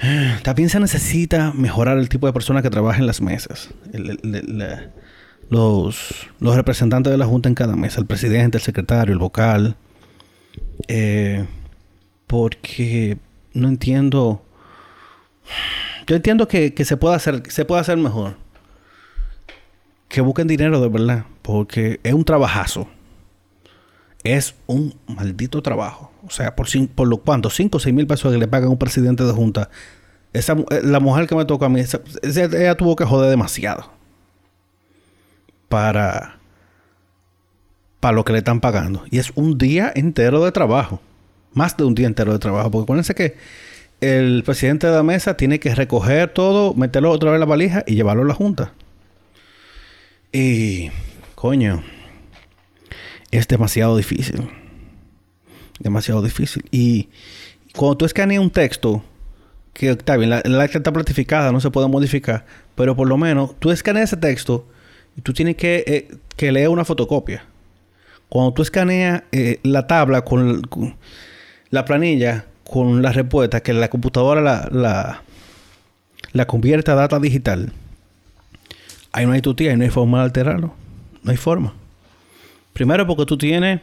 También 0.42 0.68
se 0.68 0.80
necesita 0.80 1.52
mejorar 1.52 1.98
el 1.98 2.08
tipo 2.08 2.26
de 2.26 2.32
personas 2.32 2.62
que 2.62 2.70
trabajan 2.70 3.02
en 3.02 3.06
las 3.06 3.20
mesas. 3.20 3.70
Los, 5.50 6.28
representantes 6.40 7.10
de 7.10 7.18
la 7.18 7.26
Junta 7.26 7.48
en 7.48 7.54
cada 7.54 7.76
mesa, 7.76 8.00
el 8.00 8.06
presidente, 8.06 8.58
el 8.58 8.62
secretario, 8.62 9.12
el 9.12 9.18
vocal. 9.18 9.76
Eh, 10.88 11.44
porque 12.26 13.18
no 13.52 13.68
entiendo. 13.68 14.42
Yo 16.06 16.16
entiendo 16.16 16.48
que, 16.48 16.72
se 16.84 16.96
puede 16.96 17.16
hacer, 17.16 17.42
se 17.50 17.64
puede 17.64 17.80
hacer 17.80 17.96
mejor. 17.96 18.36
Que 20.08 20.20
busquen 20.20 20.46
dinero 20.46 20.80
de 20.80 20.88
verdad. 20.88 21.24
Porque 21.42 22.00
es 22.04 22.14
un 22.14 22.24
trabajazo. 22.24 22.88
Es 24.22 24.54
un 24.66 24.94
maldito 25.06 25.62
trabajo. 25.62 26.12
O 26.24 26.30
sea, 26.30 26.54
por, 26.54 26.68
por 26.94 27.08
lo 27.08 27.18
cuanto, 27.18 27.50
5 27.50 27.76
o 27.76 27.80
6 27.80 27.94
mil 27.94 28.06
pesos 28.06 28.32
que 28.32 28.38
le 28.38 28.46
pagan 28.46 28.68
a 28.68 28.72
un 28.72 28.78
presidente 28.78 29.24
de 29.24 29.32
junta. 29.32 29.68
Esa, 30.32 30.52
eh, 30.52 30.80
la 30.84 31.00
mujer 31.00 31.26
que 31.26 31.34
me 31.34 31.44
tocó 31.44 31.64
a 31.64 31.68
mí, 31.68 31.80
ella 32.22 32.76
tuvo 32.76 32.94
que 32.94 33.04
joder 33.04 33.30
demasiado. 33.30 33.99
Para. 35.70 36.36
Para 38.00 38.14
lo 38.14 38.26
que 38.26 38.32
le 38.32 38.38
están 38.38 38.60
pagando. 38.60 39.04
Y 39.10 39.18
es 39.18 39.32
un 39.34 39.56
día 39.56 39.90
entero 39.94 40.44
de 40.44 40.52
trabajo. 40.52 41.00
Más 41.54 41.78
de 41.78 41.84
un 41.84 41.94
día 41.94 42.06
entero 42.06 42.34
de 42.34 42.38
trabajo. 42.38 42.70
Porque 42.70 42.82
acuérdense 42.82 43.14
que 43.14 43.36
el 44.02 44.42
presidente 44.44 44.86
de 44.86 44.92
la 44.94 45.02
mesa 45.02 45.38
tiene 45.38 45.58
que 45.58 45.74
recoger 45.74 46.28
todo, 46.28 46.74
meterlo 46.74 47.10
otra 47.10 47.30
vez 47.30 47.36
en 47.36 47.40
la 47.40 47.46
valija 47.46 47.84
y 47.86 47.94
llevarlo 47.94 48.24
a 48.24 48.26
la 48.26 48.34
junta. 48.34 48.74
Y. 50.30 50.90
Coño. 51.34 51.82
Es 53.30 53.48
demasiado 53.48 53.96
difícil 53.96 54.50
demasiado 55.80 56.22
difícil. 56.22 56.64
Y 56.70 57.08
cuando 57.74 57.96
tú 57.96 58.04
escaneas 58.04 58.40
un 58.40 58.50
texto, 58.50 59.02
que 59.72 59.90
está 59.90 60.16
bien, 60.16 60.30
la, 60.30 60.38
acta 60.62 60.78
está 60.78 60.92
platificada, 60.92 61.50
no 61.50 61.60
se 61.60 61.70
puede 61.70 61.88
modificar, 61.88 62.44
pero 62.76 62.94
por 62.94 63.08
lo 63.08 63.16
menos 63.16 63.58
tú 63.58 63.70
escaneas 63.70 64.12
ese 64.12 64.20
texto 64.20 64.68
tú 65.22 65.32
tienes 65.32 65.56
que, 65.56 65.84
eh, 65.86 66.08
que 66.36 66.52
leer 66.52 66.68
una 66.68 66.84
fotocopia. 66.84 67.44
Cuando 68.28 68.52
tú 68.52 68.62
escaneas 68.62 69.22
eh, 69.32 69.58
la 69.62 69.86
tabla 69.86 70.22
con, 70.22 70.62
la 71.70 71.84
planilla, 71.84 72.46
con 72.64 73.02
la 73.02 73.12
respuesta, 73.12 73.60
que 73.62 73.72
la 73.72 73.88
computadora 73.88 74.40
la, 74.40 74.68
la, 74.70 75.22
la 76.32 76.46
convierte 76.46 76.90
a 76.90 76.94
data 76.94 77.18
digital, 77.18 77.72
ahí 79.12 79.26
no 79.26 79.32
hay 79.32 79.40
tu 79.40 79.54
tía, 79.54 79.72
ahí 79.72 79.76
no 79.76 79.84
hay 79.84 79.90
forma 79.90 80.18
de 80.18 80.24
alterarlo. 80.24 80.74
No 81.22 81.30
hay 81.30 81.36
forma. 81.36 81.74
Primero 82.72 83.06
porque 83.06 83.26
tú 83.26 83.36
tienes 83.36 83.80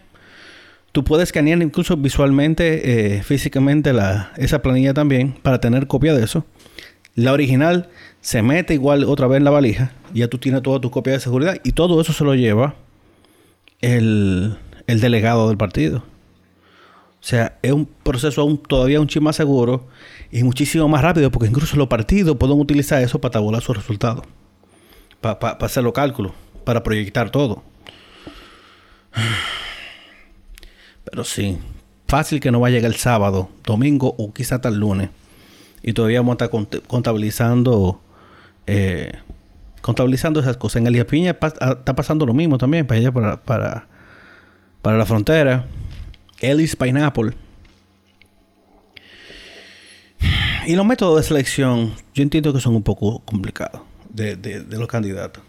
Tú 0.98 1.04
puedes 1.04 1.30
escanear 1.30 1.62
incluso 1.62 1.96
visualmente, 1.96 3.18
eh, 3.18 3.22
físicamente 3.22 3.94
la, 3.94 4.32
esa 4.36 4.64
planilla 4.64 4.96
también 4.96 5.34
para 5.44 5.60
tener 5.60 5.86
copia 5.86 6.16
de 6.16 6.24
eso. 6.24 6.44
La 7.18 7.34
original 7.34 7.90
se 8.22 8.44
mete 8.44 8.76
igual 8.76 9.04
otra 9.04 9.26
vez 9.26 9.38
en 9.38 9.44
la 9.44 9.50
valija. 9.50 9.92
Ya 10.14 10.28
tú 10.28 10.38
tienes 10.38 10.62
toda 10.62 10.80
tu 10.80 10.92
copia 10.92 11.14
de 11.14 11.20
seguridad. 11.20 11.60
Y 11.64 11.72
todo 11.72 12.00
eso 12.00 12.14
se 12.14 12.24
lo 12.24 12.36
lleva 12.36 12.76
el, 13.82 14.56
el 14.86 15.02
delegado 15.02 15.48
del 15.48 15.58
partido. 15.58 16.04
O 17.20 17.24
sea, 17.28 17.58
es 17.64 17.72
un 17.72 17.88
proceso 17.88 18.42
aún 18.42 18.60
todavía 18.60 19.02
un 19.02 19.08
chip 19.08 19.24
más 19.24 19.36
seguro 19.36 19.88
y 20.32 20.44
muchísimo 20.44 20.88
más 20.88 21.02
rápido 21.02 21.32
porque 21.32 21.48
incluso 21.50 21.76
los 21.76 21.88
partidos 21.88 22.38
pueden 22.38 22.60
utilizar 22.60 23.02
eso 23.02 23.20
para 23.20 23.32
tabular 23.32 23.64
sus 23.64 23.76
resultados. 23.76 24.24
Para 25.20 25.54
hacer 25.54 25.84
los 25.84 25.94
cálculos, 25.94 26.34
para 26.66 26.84
proyectar 26.84 27.32
todo. 27.32 27.64
Pero 31.04 31.24
sí, 31.24 31.58
fácil 32.08 32.40
que 32.40 32.52
no 32.52 32.60
va 32.60 32.68
a 32.68 32.72
llegar 32.72 32.92
el 32.92 32.98
sábado, 32.98 33.50
domingo 33.64 34.14
o 34.20 34.32
quizá 34.32 34.62
el 34.64 34.76
lunes. 34.76 35.10
Y 35.84 35.94
todavía 35.94 36.20
vamos 36.20 36.38
a 36.40 36.46
estar 36.46 36.82
contabilizando 36.88 38.02
eh, 38.68 39.12
contabilizando 39.82 40.42
esas 40.42 40.58
cosas. 40.58 40.82
En 40.82 40.88
Elías 40.88 41.06
Piña 41.06 41.38
ah, 41.42 41.76
está 41.80 41.96
pasando 41.96 42.26
lo 42.26 42.34
mismo 42.34 42.58
también 42.58 42.86
para 42.86 43.00
allá, 43.00 43.12
para, 43.12 43.86
para, 44.82 44.98
la 44.98 45.06
frontera. 45.06 45.66
Ellis 46.40 46.76
Pineapple. 46.76 47.32
Y 50.68 50.76
los 50.76 50.86
métodos 50.86 51.18
de 51.18 51.24
selección, 51.24 51.94
yo 52.14 52.24
entiendo 52.24 52.52
que 52.54 52.60
son 52.60 52.76
un 52.76 52.84
poco 52.84 53.20
complicados 53.20 53.82
de, 54.10 54.36
de, 54.36 54.62
de 54.62 54.78
los 54.78 54.90
candidatos. 54.90 55.42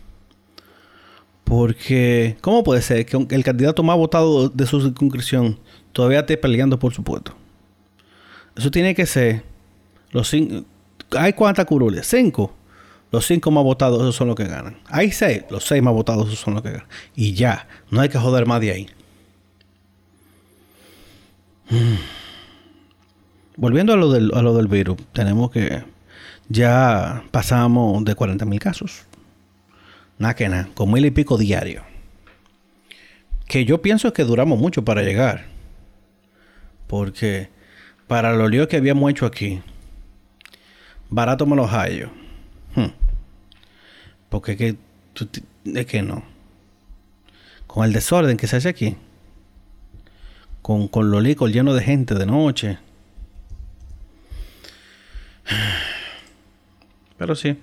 Porque, 1.43 2.37
¿cómo 2.41 2.63
puede 2.63 2.83
ser 2.83 3.05
que 3.07 3.17
el 3.17 3.43
candidato 3.43 3.83
más 3.83 3.97
votado 3.97 4.49
de 4.49 4.67
su 4.67 4.81
circunscripción 4.81 5.59
todavía 5.93 6.21
esté 6.21 6.37
peleando 6.37 6.79
por 6.79 6.95
su 6.95 7.03
puesto? 7.03 7.35
Eso 8.55 8.71
tiene 8.71 8.95
que 8.95 9.07
ser 9.07 9.43
los. 10.11 10.35
¿Hay 11.17 11.33
cuántas 11.33 11.67
curules? 11.67 12.07
Cinco. 12.07 12.55
Los 13.11 13.27
cinco 13.27 13.51
más 13.51 13.65
votados, 13.65 14.01
esos 14.01 14.17
son 14.17 14.29
los 14.29 14.37
que 14.37 14.45
ganan. 14.45 14.79
Hay 14.87 15.11
seis. 15.13 15.45
Los 15.51 15.65
seis 15.65 15.83
más 15.83 15.95
votados, 15.95 16.29
esos 16.29 16.41
son 16.41 16.55
los 16.55 16.63
que 16.63 16.73
ganan. 16.73 16.87
Y 17.17 17.33
ya. 17.33 17.67
No 17.91 18.01
hay 18.01 18.09
que 18.09 18.19
joder 18.19 18.47
más 18.47 18.61
de 18.61 18.71
ahí. 18.71 18.89
Hmm. 21.71 21.97
Volviendo 23.57 23.93
a 23.93 23.97
lo, 23.97 24.11
del, 24.13 24.31
a 24.35 24.43
lo 24.43 24.55
del 24.55 24.69
virus, 24.69 24.99
tenemos 25.13 25.51
que. 25.51 25.83
Ya 26.51 27.25
pasamos 27.31 28.05
de 28.05 28.15
40 28.15 28.45
mil 28.47 28.59
casos. 28.59 29.05
Nada 30.19 30.35
que 30.35 30.49
nada, 30.49 30.69
con 30.75 30.91
mil 30.91 31.05
y 31.05 31.11
pico 31.11 31.39
diario. 31.39 31.83
Que 33.47 33.65
yo 33.65 33.81
pienso 33.83 34.13
que 34.13 34.25
duramos 34.25 34.59
mucho 34.59 34.85
para 34.85 35.03
llegar. 35.03 35.47
Porque 36.87 37.51
para 38.07 38.33
lo 38.33 38.49
lío 38.49 38.67
que 38.69 38.79
habíamos 38.79 39.11
hecho 39.11 39.27
aquí, 39.27 39.61
barato 41.11 41.47
me 41.47 41.57
los 41.57 41.71
hallo. 41.71 42.11
Hmm. 42.75 42.93
Porque 44.29 44.57
que, 44.57 44.77
es 45.65 45.87
que 45.87 46.03
no. 46.03 46.23
Con 47.67 47.85
el 47.85 47.93
desorden 47.93 48.37
que 48.37 48.47
se 48.47 48.57
hace 48.57 48.69
aquí. 48.69 48.97
Con, 50.63 50.89
con 50.89 51.11
los 51.11 51.23
licos 51.23 51.53
llenos 51.53 51.75
de 51.75 51.83
gente 51.83 52.15
de 52.15 52.27
noche. 52.27 52.79
Pero 57.19 57.35
sí. 57.35 57.59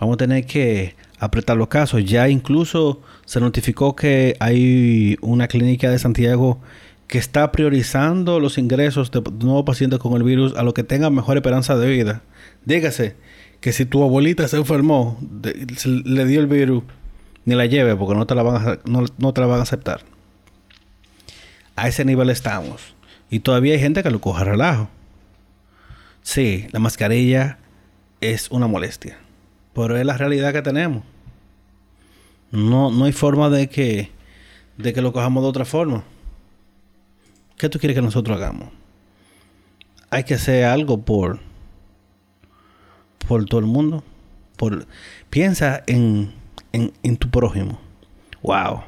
Vamos 0.00 0.14
a 0.14 0.18
tener 0.18 0.46
que 0.46 0.94
apretar 1.18 1.56
los 1.56 1.68
casos. 1.68 2.04
Ya 2.04 2.28
incluso 2.28 3.00
se 3.24 3.40
notificó 3.40 3.96
que 3.96 4.36
hay 4.40 5.16
una 5.20 5.48
clínica 5.48 5.90
de 5.90 5.98
Santiago 5.98 6.60
que 7.08 7.16
está 7.16 7.50
priorizando 7.50 8.38
los 8.38 8.58
ingresos 8.58 9.10
de 9.10 9.22
nuevos 9.40 9.64
pacientes 9.64 9.98
con 9.98 10.12
el 10.12 10.22
virus 10.22 10.54
a 10.56 10.62
los 10.62 10.74
que 10.74 10.84
tengan 10.84 11.14
mejor 11.14 11.38
esperanza 11.38 11.76
de 11.76 11.88
vida. 11.88 12.22
Dígase 12.66 13.16
que 13.60 13.72
si 13.72 13.86
tu 13.86 14.04
abuelita 14.04 14.46
se 14.46 14.58
enfermó, 14.58 15.18
le 15.82 16.24
dio 16.26 16.40
el 16.40 16.46
virus, 16.46 16.84
ni 17.46 17.54
la 17.54 17.64
lleve 17.64 17.96
porque 17.96 18.14
no 18.14 18.26
te 18.26 18.34
la 18.34 18.42
van 18.42 18.68
a, 18.68 18.78
no, 18.84 19.32
te 19.32 19.40
la 19.40 19.46
van 19.46 19.60
a 19.60 19.62
aceptar. 19.62 20.02
A 21.76 21.88
ese 21.88 22.04
nivel 22.04 22.28
estamos. 22.28 22.94
Y 23.30 23.40
todavía 23.40 23.72
hay 23.72 23.80
gente 23.80 24.02
que 24.02 24.10
lo 24.10 24.20
coge 24.20 24.44
relajo. 24.44 24.90
Sí, 26.22 26.66
la 26.72 26.78
mascarilla 26.78 27.58
es 28.20 28.50
una 28.50 28.66
molestia. 28.66 29.18
Pero 29.74 29.96
es 29.96 30.04
la 30.04 30.18
realidad 30.18 30.52
que 30.52 30.60
tenemos. 30.60 31.04
No, 32.50 32.90
no 32.90 33.06
hay 33.06 33.12
forma 33.12 33.48
de 33.48 33.68
que, 33.68 34.10
de 34.76 34.92
que 34.92 35.00
lo 35.00 35.12
cojamos 35.12 35.42
de 35.42 35.48
otra 35.48 35.64
forma. 35.64 36.04
¿Qué 37.58 37.68
tú 37.68 37.80
quieres 37.80 37.96
que 37.96 38.02
nosotros 38.02 38.36
hagamos? 38.36 38.68
Hay 40.10 40.22
que 40.22 40.34
hacer 40.34 40.64
algo 40.64 41.02
por, 41.02 41.40
por 43.26 43.44
todo 43.46 43.58
el 43.58 43.66
mundo. 43.66 44.04
Por, 44.56 44.86
piensa 45.28 45.82
en, 45.88 46.32
en, 46.72 47.16
tu 47.16 47.28
prójimo. 47.30 47.80
Wow. 48.42 48.84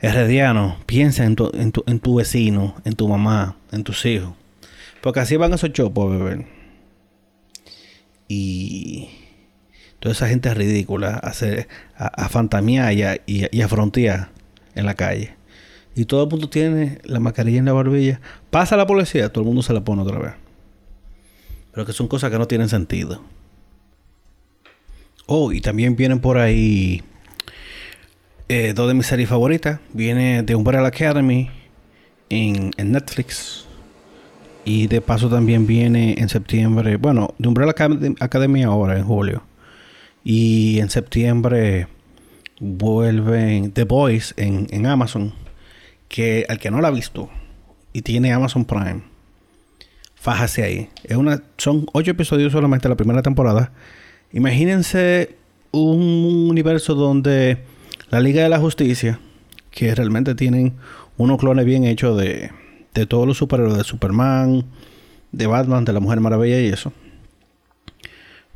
Herediano, 0.00 0.78
piensa 0.86 1.24
en 1.24 1.36
tu, 1.36 1.50
en, 1.54 1.70
tu, 1.70 1.84
en 1.86 2.00
tu 2.00 2.16
vecino, 2.16 2.74
en 2.84 2.94
tu 2.94 3.06
mamá, 3.06 3.56
en 3.70 3.84
tus 3.84 4.04
hijos. 4.04 4.34
Porque 5.00 5.20
así 5.20 5.36
van 5.36 5.54
esos 5.54 5.72
chopos, 5.72 6.10
bebé. 6.10 6.44
Y 8.26 9.10
toda 10.00 10.12
esa 10.12 10.28
gente 10.28 10.52
ridícula 10.52 11.14
a, 11.14 11.28
hacer, 11.28 11.68
a, 11.96 12.28
fantamear 12.28 12.92
y 12.92 13.02
a, 13.04 13.20
y 13.26 13.60
a 13.60 13.68
frontear 13.68 14.30
en 14.74 14.86
la 14.86 14.94
calle 14.94 15.36
y 15.96 16.04
todo 16.04 16.24
el 16.24 16.30
mundo 16.30 16.50
tiene 16.50 16.98
la 17.04 17.20
mascarilla 17.20 17.58
en 17.58 17.64
la 17.64 17.72
barbilla, 17.72 18.20
pasa 18.50 18.76
la 18.76 18.86
policía, 18.86 19.32
todo 19.32 19.42
el 19.42 19.46
mundo 19.46 19.62
se 19.62 19.72
la 19.72 19.82
pone 19.82 20.02
otra 20.02 20.18
vez. 20.18 20.32
Pero 21.72 21.86
que 21.86 21.94
son 21.94 22.06
cosas 22.06 22.30
que 22.30 22.38
no 22.38 22.46
tienen 22.46 22.68
sentido. 22.68 23.22
Oh, 25.24 25.52
y 25.52 25.62
también 25.62 25.96
vienen 25.96 26.20
por 26.20 26.36
ahí 26.36 27.02
eh, 28.48 28.74
dos 28.76 28.88
de 28.88 28.94
mis 28.94 29.06
series 29.06 29.28
favoritas. 29.30 29.80
Viene 29.94 30.42
de 30.42 30.54
Umbrella 30.54 30.86
Academy 30.86 31.48
en, 32.28 32.72
Netflix. 32.76 33.64
Y 34.66 34.88
de 34.88 35.00
paso 35.00 35.30
también 35.30 35.66
viene 35.66 36.16
en 36.18 36.28
septiembre. 36.28 36.98
Bueno, 36.98 37.34
de 37.38 37.48
Umbrella 37.48 37.74
Academy 38.20 38.64
ahora, 38.64 38.98
en 38.98 39.04
julio. 39.04 39.42
Y 40.24 40.78
en 40.78 40.90
septiembre 40.90 41.88
vuelven 42.60 43.72
The 43.72 43.84
Boys 43.84 44.34
en 44.36 44.86
Amazon 44.86 45.45
que 46.08 46.46
al 46.48 46.58
que 46.58 46.70
no 46.70 46.80
la 46.80 46.88
ha 46.88 46.92
visto 46.92 47.30
y 47.92 48.02
tiene 48.02 48.32
Amazon 48.32 48.64
Prime, 48.64 49.02
fájase 50.14 50.62
ahí. 50.62 50.88
Es 51.04 51.16
una, 51.16 51.42
son 51.56 51.86
ocho 51.92 52.10
episodios 52.10 52.52
solamente 52.52 52.88
la 52.88 52.96
primera 52.96 53.22
temporada. 53.22 53.72
Imagínense 54.32 55.36
un 55.72 56.48
universo 56.50 56.94
donde 56.94 57.58
la 58.10 58.20
Liga 58.20 58.42
de 58.42 58.48
la 58.48 58.58
Justicia, 58.58 59.20
que 59.70 59.94
realmente 59.94 60.34
tienen 60.34 60.74
unos 61.16 61.38
clones 61.38 61.64
bien 61.64 61.84
hechos 61.84 62.18
de, 62.18 62.50
de 62.94 63.06
todos 63.06 63.26
los 63.26 63.36
superhéroes, 63.36 63.76
de 63.76 63.84
Superman, 63.84 64.64
de 65.32 65.46
Batman, 65.46 65.84
de 65.84 65.92
la 65.92 66.00
Mujer 66.00 66.20
Maravilla 66.20 66.60
y 66.60 66.68
eso. 66.68 66.92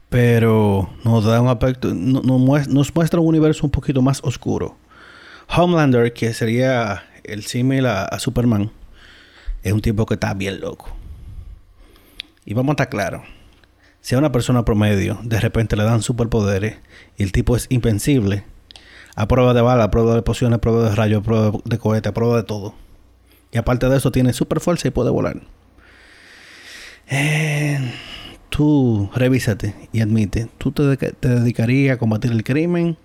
Pero 0.08 0.90
nos 1.04 1.24
da 1.24 1.40
un 1.40 1.48
aspecto, 1.48 1.94
nos 1.94 2.92
muestra 2.94 3.20
un 3.20 3.26
universo 3.28 3.64
un 3.64 3.70
poquito 3.70 4.02
más 4.02 4.20
oscuro. 4.24 4.76
Homelander, 5.48 6.12
que 6.12 6.32
sería 6.32 7.04
el 7.24 7.44
símil 7.44 7.86
a, 7.86 8.18
Superman, 8.18 8.70
es 9.62 9.72
un 9.72 9.80
tipo 9.80 10.06
que 10.06 10.14
está 10.14 10.34
bien 10.34 10.60
loco. 10.60 10.88
Y 12.44 12.54
vamos 12.54 12.70
a 12.70 12.72
estar 12.74 12.88
claros. 12.88 13.22
Si 14.00 14.14
a 14.14 14.18
una 14.18 14.32
persona 14.32 14.64
promedio 14.64 15.18
de 15.22 15.40
repente 15.40 15.76
le 15.76 15.84
dan 15.84 16.02
superpoderes 16.02 16.78
y 17.16 17.22
el 17.22 17.32
tipo 17.32 17.56
es 17.56 17.66
invencible, 17.68 18.44
a 19.14 19.28
prueba 19.28 19.52
de 19.52 19.60
bala, 19.60 19.84
a 19.84 19.90
prueba 19.90 20.14
de 20.14 20.22
pociones, 20.22 20.56
a 20.56 20.60
prueba 20.60 20.88
de 20.88 20.94
rayos, 20.94 21.20
a 21.20 21.22
prueba 21.22 21.52
de 21.64 21.78
cohete, 21.78 22.08
a 22.08 22.14
prueba 22.14 22.36
de 22.36 22.44
todo. 22.44 22.74
Y 23.52 23.58
aparte 23.58 23.88
de 23.88 23.96
eso 23.96 24.12
tiene 24.12 24.32
super 24.32 24.60
fuerza 24.60 24.88
y 24.88 24.90
puede 24.90 25.10
volar. 25.10 25.40
Eh, 27.08 27.78
tú 28.48 29.10
revísate 29.14 29.74
y 29.92 30.00
admite, 30.00 30.48
¿tú 30.58 30.70
te, 30.70 30.96
te, 30.96 31.28
dedicarías 31.28 31.96
a 31.96 31.98
combatir 31.98 32.30
el 32.30 32.44
crimen 32.44 32.96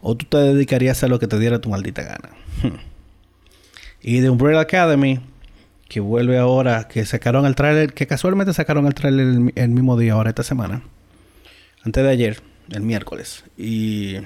o 0.00 0.16
tú 0.16 0.26
te 0.26 0.38
dedicarías 0.38 1.04
a 1.04 1.08
lo 1.08 1.18
que 1.18 1.28
te 1.28 1.38
diera 1.38 1.60
tu 1.60 1.70
maldita 1.70 2.02
gana? 2.02 2.30
Y 4.06 4.20
de 4.20 4.28
Umbrella 4.28 4.60
Academy, 4.60 5.18
que 5.88 5.98
vuelve 5.98 6.36
ahora, 6.36 6.88
que 6.88 7.06
sacaron 7.06 7.46
el 7.46 7.54
tráiler, 7.54 7.94
que 7.94 8.06
casualmente 8.06 8.52
sacaron 8.52 8.86
el 8.86 8.92
tráiler 8.92 9.50
el, 9.54 9.68
mismo 9.70 9.96
día, 9.96 10.12
ahora 10.12 10.28
esta 10.28 10.42
semana. 10.42 10.82
Antes 11.82 12.04
de 12.04 12.10
ayer, 12.10 12.42
el 12.70 12.82
miércoles. 12.82 13.44
Y 13.56 14.16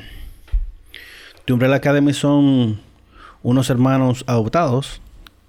de 1.46 1.52
Umbrella 1.52 1.76
Academy 1.76 2.12
son 2.12 2.80
unos 3.44 3.70
hermanos 3.70 4.24
adoptados 4.26 5.00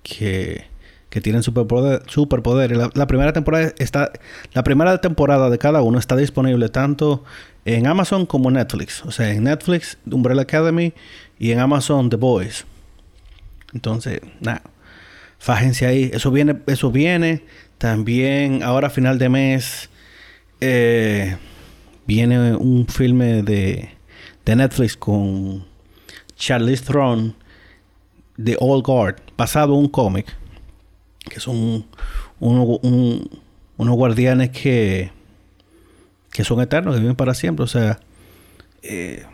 que, 0.03 0.65
que 1.09 1.21
tienen 1.21 1.41
superpoder, 1.41 2.03
superpoderes. 2.05 2.77
La, 2.93 3.07
primera 3.07 3.33
temporada 3.33 3.73
está, 3.79 4.11
la 4.53 4.63
primera 4.63 5.01
temporada 5.01 5.49
de 5.49 5.57
cada 5.57 5.81
uno 5.81 5.97
está 5.97 6.15
disponible 6.15 6.69
tanto 6.69 7.23
en 7.65 7.87
Amazon 7.87 8.27
como 8.27 8.49
en 8.49 8.55
Netflix. 8.57 9.03
O 9.05 9.11
sea, 9.11 9.31
en 9.31 9.45
Netflix, 9.45 9.97
Umbrella 10.05 10.43
Academy 10.43 10.93
y 11.39 11.49
en 11.49 11.57
Amazon 11.61 12.11
The 12.11 12.17
Boys. 12.17 12.67
Entonces, 13.73 14.21
nada, 14.39 14.61
fájense 15.37 15.85
ahí. 15.85 16.11
Eso 16.13 16.31
viene, 16.31 16.57
eso 16.67 16.91
viene. 16.91 17.43
También 17.77 18.63
ahora 18.63 18.87
a 18.87 18.89
final 18.89 19.17
de 19.19 19.29
mes 19.29 19.89
eh, 20.61 21.37
viene 22.05 22.55
un 22.55 22.87
filme 22.87 23.43
de, 23.43 23.89
de 24.45 24.55
Netflix 24.55 24.97
con 24.97 25.65
Charlize 26.35 26.83
Theron 26.83 27.35
de 28.37 28.57
Old 28.59 28.85
Guard, 28.85 29.15
basado 29.37 29.73
en 29.73 29.81
un 29.81 29.89
cómic, 29.89 30.25
que 31.29 31.39
son 31.39 31.85
un, 32.39 33.29
unos 33.77 33.95
guardianes 33.95 34.49
que, 34.49 35.11
que 36.31 36.43
son 36.43 36.61
eternos, 36.61 36.95
que 36.95 37.01
viven 37.01 37.15
para 37.15 37.33
siempre. 37.33 37.63
O 37.63 37.67
sea, 37.67 37.99
eh, 38.81 39.25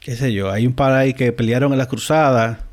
qué 0.00 0.16
sé 0.16 0.32
yo, 0.32 0.50
hay 0.50 0.66
un 0.66 0.74
par 0.74 0.92
ahí 0.92 1.14
que 1.14 1.32
pelearon 1.32 1.72
en 1.72 1.78
la 1.78 1.86
cruzada 1.86 2.66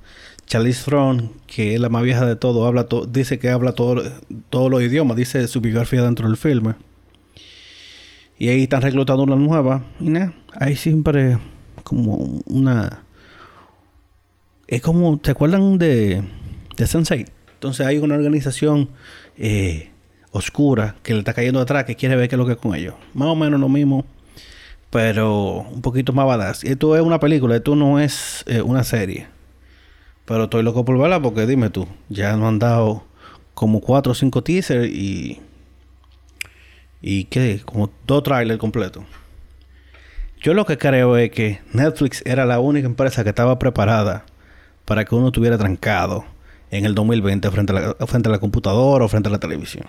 Charlize 0.49 0.83
Theron, 0.83 1.31
que 1.45 1.75
es 1.75 1.79
la 1.79 1.89
más 1.89 2.01
vieja 2.01 2.25
de 2.25 2.35
todo, 2.35 2.65
habla 2.65 2.87
dice 3.07 3.37
que 3.37 3.51
habla 3.51 3.73
todo, 3.73 4.01
todos 4.49 4.71
los 4.71 4.81
idiomas, 4.81 5.15
dice 5.15 5.47
su 5.47 5.61
biografía 5.61 6.01
dentro 6.01 6.27
del 6.27 6.37
filme. 6.37 6.73
Y 8.39 8.49
ahí 8.49 8.63
están 8.63 8.81
reclutando 8.81 9.23
una 9.23 9.35
nueva. 9.35 9.83
Y 9.99 10.09
nada, 10.09 10.33
hay 10.59 10.75
siempre 10.75 11.37
como 11.83 12.15
una... 12.47 13.03
Es 14.67 14.81
como, 14.81 15.19
¿te 15.19 15.31
acuerdan 15.31 15.77
de, 15.77 16.23
de 16.75 16.87
Sensei? 16.87 17.27
Entonces 17.53 17.85
hay 17.85 17.99
una 17.99 18.15
organización 18.15 18.89
eh, 19.37 19.91
oscura 20.31 20.95
que 21.03 21.13
le 21.13 21.19
está 21.19 21.33
cayendo 21.33 21.59
atrás, 21.59 21.85
que 21.85 21.95
quiere 21.95 22.15
ver 22.15 22.27
qué 22.27 22.35
es 22.35 22.39
lo 22.39 22.47
que 22.47 22.53
es 22.53 22.57
con 22.57 22.73
ellos. 22.73 22.95
Más 23.13 23.27
o 23.27 23.35
menos 23.35 23.59
lo 23.59 23.69
mismo, 23.69 24.03
pero 24.89 25.67
un 25.71 25.83
poquito 25.83 26.11
más 26.11 26.25
badass. 26.25 26.63
Esto 26.63 26.95
es 26.95 27.03
una 27.03 27.19
película, 27.19 27.55
esto 27.55 27.75
no 27.75 27.99
es 27.99 28.43
eh, 28.47 28.63
una 28.63 28.83
serie. 28.83 29.27
Pero 30.29 30.43
estoy 30.43 30.61
loco 30.61 30.85
por 30.85 30.95
verla 30.99 31.19
porque 31.19 31.47
dime 31.47 31.71
tú, 31.71 31.87
ya 32.07 32.37
nos 32.37 32.49
han 32.49 32.59
dado 32.59 33.03
como 33.55 33.81
cuatro 33.81 34.11
o 34.11 34.15
cinco 34.15 34.43
teasers 34.43 34.87
y. 34.87 35.41
¿Y 37.01 37.23
qué? 37.23 37.61
Como 37.65 37.89
dos 38.05 38.21
trailers 38.21 38.59
completos. 38.59 39.03
Yo 40.39 40.53
lo 40.53 40.67
que 40.67 40.77
creo 40.77 41.17
es 41.17 41.31
que 41.31 41.61
Netflix 41.73 42.21
era 42.27 42.45
la 42.45 42.59
única 42.59 42.85
empresa 42.85 43.23
que 43.23 43.29
estaba 43.29 43.57
preparada 43.57 44.23
para 44.85 45.03
que 45.03 45.15
uno 45.15 45.29
estuviera 45.29 45.57
trancado 45.57 46.25
en 46.69 46.85
el 46.85 46.93
2020 46.93 47.49
frente 47.49 47.73
a 47.75 47.79
la, 47.79 48.05
frente 48.05 48.29
a 48.29 48.31
la 48.31 48.37
computadora 48.37 49.05
o 49.05 49.07
frente 49.07 49.29
a 49.29 49.31
la 49.31 49.39
televisión. 49.39 49.87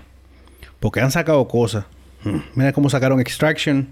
Porque 0.79 1.03
han 1.03 1.11
sacado 1.11 1.47
cosas. 1.49 1.85
Hmm. 2.25 2.39
Mira 2.55 2.73
cómo 2.73 2.89
sacaron 2.89 3.21
Extraction 3.21 3.89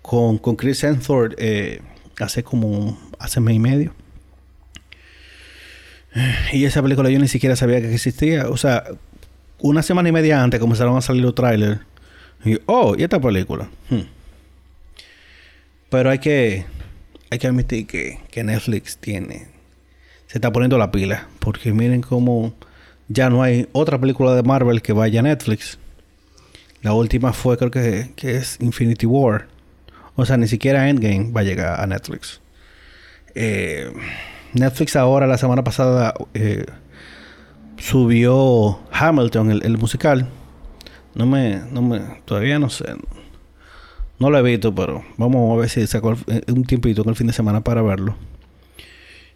con, 0.00 0.38
con 0.38 0.56
Chris 0.56 0.82
Hemsworth 0.82 1.34
eh, 1.36 1.82
hace 2.18 2.42
como 2.42 2.98
hace 3.18 3.38
mes 3.40 3.56
y 3.56 3.58
medio. 3.58 4.07
Y 6.52 6.64
esa 6.64 6.82
película 6.82 7.10
yo 7.10 7.18
ni 7.18 7.28
siquiera 7.28 7.56
sabía 7.56 7.80
que 7.80 7.92
existía. 7.92 8.48
O 8.48 8.56
sea, 8.56 8.84
una 9.58 9.82
semana 9.82 10.08
y 10.08 10.12
media 10.12 10.42
antes 10.42 10.60
comenzaron 10.60 10.96
a 10.96 11.00
salir 11.00 11.22
los 11.22 11.34
trailers. 11.34 11.80
Y, 12.44 12.58
oh, 12.66 12.94
¿y 12.96 13.02
esta 13.02 13.20
película? 13.20 13.68
Hmm. 13.90 14.02
Pero 15.90 16.10
hay 16.10 16.18
que, 16.18 16.64
hay 17.30 17.38
que 17.38 17.46
admitir 17.46 17.86
que, 17.86 18.20
que 18.30 18.44
Netflix 18.44 18.98
tiene, 18.98 19.48
se 20.26 20.38
está 20.38 20.52
poniendo 20.52 20.78
la 20.78 20.90
pila. 20.90 21.28
Porque 21.38 21.72
miren 21.72 22.02
cómo 22.02 22.54
ya 23.08 23.30
no 23.30 23.42
hay 23.42 23.68
otra 23.72 23.98
película 23.98 24.34
de 24.34 24.42
Marvel 24.42 24.82
que 24.82 24.92
vaya 24.92 25.20
a 25.20 25.22
Netflix. 25.22 25.78
La 26.82 26.92
última 26.92 27.32
fue, 27.32 27.56
creo 27.58 27.70
que, 27.70 28.12
que 28.14 28.36
es 28.36 28.58
Infinity 28.60 29.06
War. 29.06 29.48
O 30.14 30.24
sea, 30.26 30.36
ni 30.36 30.46
siquiera 30.46 30.88
Endgame 30.88 31.32
va 31.32 31.40
a 31.40 31.44
llegar 31.44 31.80
a 31.80 31.86
Netflix. 31.86 32.40
Eh, 33.34 33.92
Netflix 34.52 34.96
ahora, 34.96 35.26
la 35.26 35.38
semana 35.38 35.64
pasada, 35.64 36.14
eh, 36.34 36.66
subió 37.78 38.80
Hamilton, 38.92 39.50
el, 39.62 39.78
musical. 39.78 40.28
No 41.14 41.26
me, 41.26 41.60
no 41.70 41.82
me, 41.82 42.00
todavía 42.24 42.58
no 42.58 42.70
sé. 42.70 42.84
No 44.18 44.30
lo 44.30 44.38
he 44.38 44.42
visto, 44.42 44.74
pero 44.74 45.04
vamos 45.16 45.56
a 45.56 45.60
ver 45.60 45.68
si 45.68 45.86
saco 45.86 46.16
un 46.48 46.64
tiempito 46.64 47.02
en 47.02 47.08
el 47.08 47.16
fin 47.16 47.26
de 47.26 47.32
semana 47.32 47.62
para 47.62 47.82
verlo. 47.82 48.16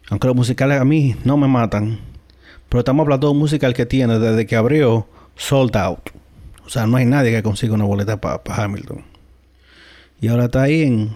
Aunque 0.09 0.27
los 0.27 0.35
musicales 0.35 0.79
a 0.79 0.85
mí 0.85 1.15
no 1.23 1.37
me 1.37 1.47
matan. 1.47 1.99
Pero 2.69 2.79
estamos 2.79 3.03
hablando 3.03 3.27
de 3.27 3.33
un 3.33 3.39
musical 3.39 3.73
que 3.73 3.85
tiene 3.85 4.19
desde 4.19 4.45
que 4.45 4.55
abrió 4.55 5.07
Sold 5.35 5.75
Out. 5.77 6.09
O 6.65 6.69
sea, 6.69 6.87
no 6.87 6.97
hay 6.97 7.05
nadie 7.05 7.31
que 7.31 7.43
consiga 7.43 7.73
una 7.73 7.85
boleta 7.85 8.19
para 8.19 8.41
Hamilton. 8.45 9.03
Y 10.19 10.27
ahora 10.27 10.45
está 10.45 10.63
ahí 10.63 10.81
en, 10.81 11.11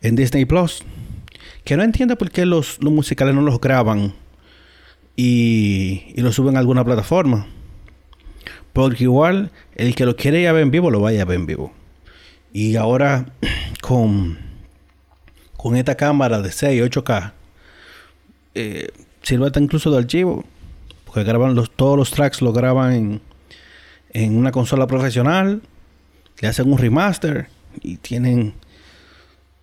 en 0.00 0.16
Disney 0.16 0.44
Plus. 0.44 0.82
Que 1.64 1.76
no 1.76 1.82
entiendo 1.82 2.16
por 2.16 2.30
qué 2.30 2.46
los, 2.46 2.82
los 2.82 2.92
musicales 2.92 3.34
no 3.34 3.42
los 3.42 3.60
graban 3.60 4.14
y, 5.16 6.12
y 6.14 6.20
lo 6.22 6.32
suben 6.32 6.56
a 6.56 6.60
alguna 6.60 6.84
plataforma. 6.84 7.46
Porque 8.72 9.04
igual 9.04 9.50
el 9.74 9.94
que 9.94 10.06
lo 10.06 10.16
quiere 10.16 10.42
ya 10.42 10.52
ver 10.52 10.62
en 10.62 10.70
vivo 10.70 10.90
lo 10.90 11.00
vaya 11.00 11.22
a 11.22 11.24
ver 11.24 11.38
en 11.38 11.46
vivo. 11.46 11.72
Y 12.52 12.76
ahora 12.76 13.26
con, 13.80 14.38
con 15.56 15.76
esta 15.76 15.96
cámara 15.96 16.40
de 16.40 16.52
6, 16.52 16.82
8K, 16.82 17.32
eh, 18.54 18.88
sirve 19.22 19.46
hasta 19.46 19.60
incluso 19.60 19.90
de 19.90 19.98
archivo. 19.98 20.44
Porque 21.04 21.24
graban 21.24 21.54
los, 21.54 21.70
todos 21.70 21.96
los 21.96 22.10
tracks 22.10 22.40
lo 22.40 22.52
graban 22.52 22.92
en, 22.92 23.20
en 24.10 24.36
una 24.36 24.52
consola 24.52 24.86
profesional. 24.86 25.60
Le 26.40 26.48
hacen 26.48 26.72
un 26.72 26.78
remaster 26.78 27.48
y 27.82 27.96
tienen 27.96 28.54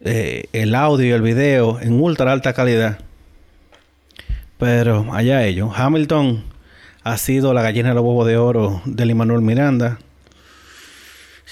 eh, 0.02 0.46
el 0.54 0.76
audio 0.76 1.08
y 1.08 1.12
el 1.12 1.22
video 1.22 1.80
en 1.80 2.00
ultra 2.00 2.32
alta 2.32 2.54
calidad. 2.54 3.00
Pero 4.58 5.14
allá 5.14 5.46
ellos. 5.46 5.72
Hamilton 5.76 6.44
ha 7.04 7.18
sido 7.18 7.54
la 7.54 7.62
gallina 7.62 7.90
de 7.90 7.96
los 7.96 8.04
huevos 8.04 8.28
de 8.28 8.38
oro 8.38 8.82
del 8.86 9.12
Immanuel 9.12 9.42
Miranda. 9.42 10.00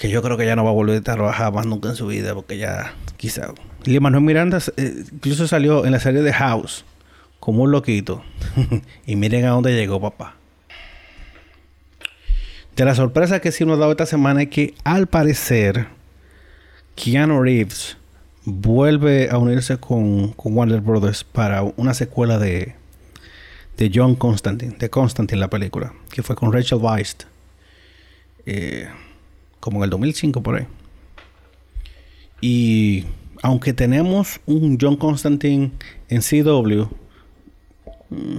Que 0.00 0.10
yo 0.10 0.22
creo 0.22 0.36
que 0.36 0.44
ya 0.44 0.56
no 0.56 0.64
va 0.64 0.70
a 0.70 0.74
volver 0.74 0.98
a 0.98 1.00
trabajar 1.02 1.52
más 1.52 1.66
nunca 1.66 1.88
en 1.88 1.96
su 1.96 2.06
vida. 2.06 2.34
Porque 2.34 2.58
ya, 2.58 2.94
quizá. 3.16 3.54
El 3.84 4.00
Manuel 4.00 4.24
Miranda 4.24 4.58
eh, 4.76 5.04
incluso 5.12 5.46
salió 5.46 5.86
en 5.86 5.92
la 5.92 6.00
serie 6.00 6.22
de 6.22 6.32
House. 6.32 6.84
Como 7.40 7.62
un 7.62 7.70
loquito. 7.70 8.22
y 9.06 9.16
miren 9.16 9.44
a 9.44 9.50
dónde 9.50 9.74
llegó, 9.74 10.00
papá. 10.00 10.34
De 12.74 12.84
la 12.84 12.94
sorpresa 12.94 13.40
que 13.40 13.52
sí 13.52 13.64
nos 13.64 13.76
ha 13.76 13.80
dado 13.80 13.92
esta 13.92 14.04
semana 14.04 14.42
es 14.42 14.48
que 14.48 14.74
al 14.84 15.06
parecer 15.06 15.86
Keanu 16.94 17.42
Reeves 17.42 17.96
vuelve 18.46 19.28
a 19.28 19.38
unirse 19.38 19.76
con, 19.78 20.28
con 20.32 20.56
Warner 20.56 20.80
Brothers 20.80 21.24
para 21.24 21.62
una 21.62 21.92
secuela 21.94 22.38
de, 22.38 22.74
de 23.76 23.90
John 23.92 24.14
Constantine, 24.14 24.76
de 24.78 24.88
Constantine 24.88 25.40
la 25.40 25.50
película, 25.50 25.92
que 26.10 26.22
fue 26.22 26.36
con 26.36 26.52
Rachel 26.52 26.78
Weisz, 26.80 27.26
eh, 28.46 28.88
como 29.58 29.78
en 29.78 29.84
el 29.84 29.90
2005 29.90 30.42
por 30.42 30.56
ahí. 30.56 30.66
Y 32.40 33.04
aunque 33.42 33.72
tenemos 33.72 34.40
un 34.46 34.78
John 34.80 34.96
Constantine 34.96 35.72
en 36.08 36.20
CW, 36.20 36.84
mm, 38.10 38.38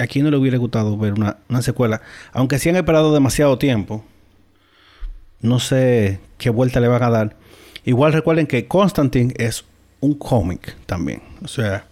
a 0.00 0.06
quién 0.06 0.24
no 0.24 0.30
le 0.30 0.38
hubiera 0.38 0.56
gustado 0.56 0.96
ver 0.96 1.12
una, 1.12 1.36
una 1.50 1.60
secuela, 1.60 2.00
aunque 2.32 2.58
sí 2.58 2.70
han 2.70 2.76
esperado 2.76 3.12
demasiado 3.12 3.58
tiempo, 3.58 4.02
no 5.42 5.60
sé 5.60 6.20
qué 6.38 6.48
vuelta 6.48 6.80
le 6.80 6.88
van 6.88 7.02
a 7.02 7.10
dar. 7.10 7.36
Igual 7.86 8.12
recuerden 8.12 8.46
que 8.46 8.66
Constantine 8.66 9.32
es 9.38 9.64
un 10.00 10.12
cómic 10.12 10.76
también, 10.84 11.22
o 11.42 11.48
sea, 11.48 11.86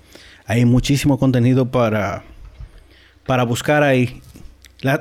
hay 0.45 0.67
muchísimo 0.67 1.19
contenido 1.19 1.71
para 1.71 2.23
para 3.27 3.45
buscar 3.45 3.83
ahí. 3.83 4.21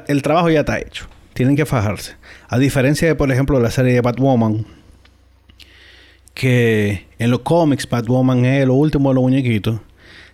el 0.08 0.21
trabajo 0.21 0.49
ya 0.49 0.62
está 0.62 0.79
hecho. 0.79 1.08
Tienen 1.34 1.56
que 1.56 1.65
fajarse. 1.65 2.15
A 2.47 2.58
diferencia 2.58 3.08
de, 3.08 3.15
por 3.15 3.32
ejemplo, 3.32 3.60
la 3.60 3.71
serie 3.71 3.93
de 3.93 4.01
Batwoman, 4.01 4.65
que 6.34 7.08
en 7.19 7.32
los 7.32 7.41
cómics 7.41 7.89
Batwoman 7.89 8.45
es 8.45 8.65
lo 8.65 8.75
último 8.75 9.10
de 9.10 9.15
los 9.15 9.23
muñequitos. 9.23 9.79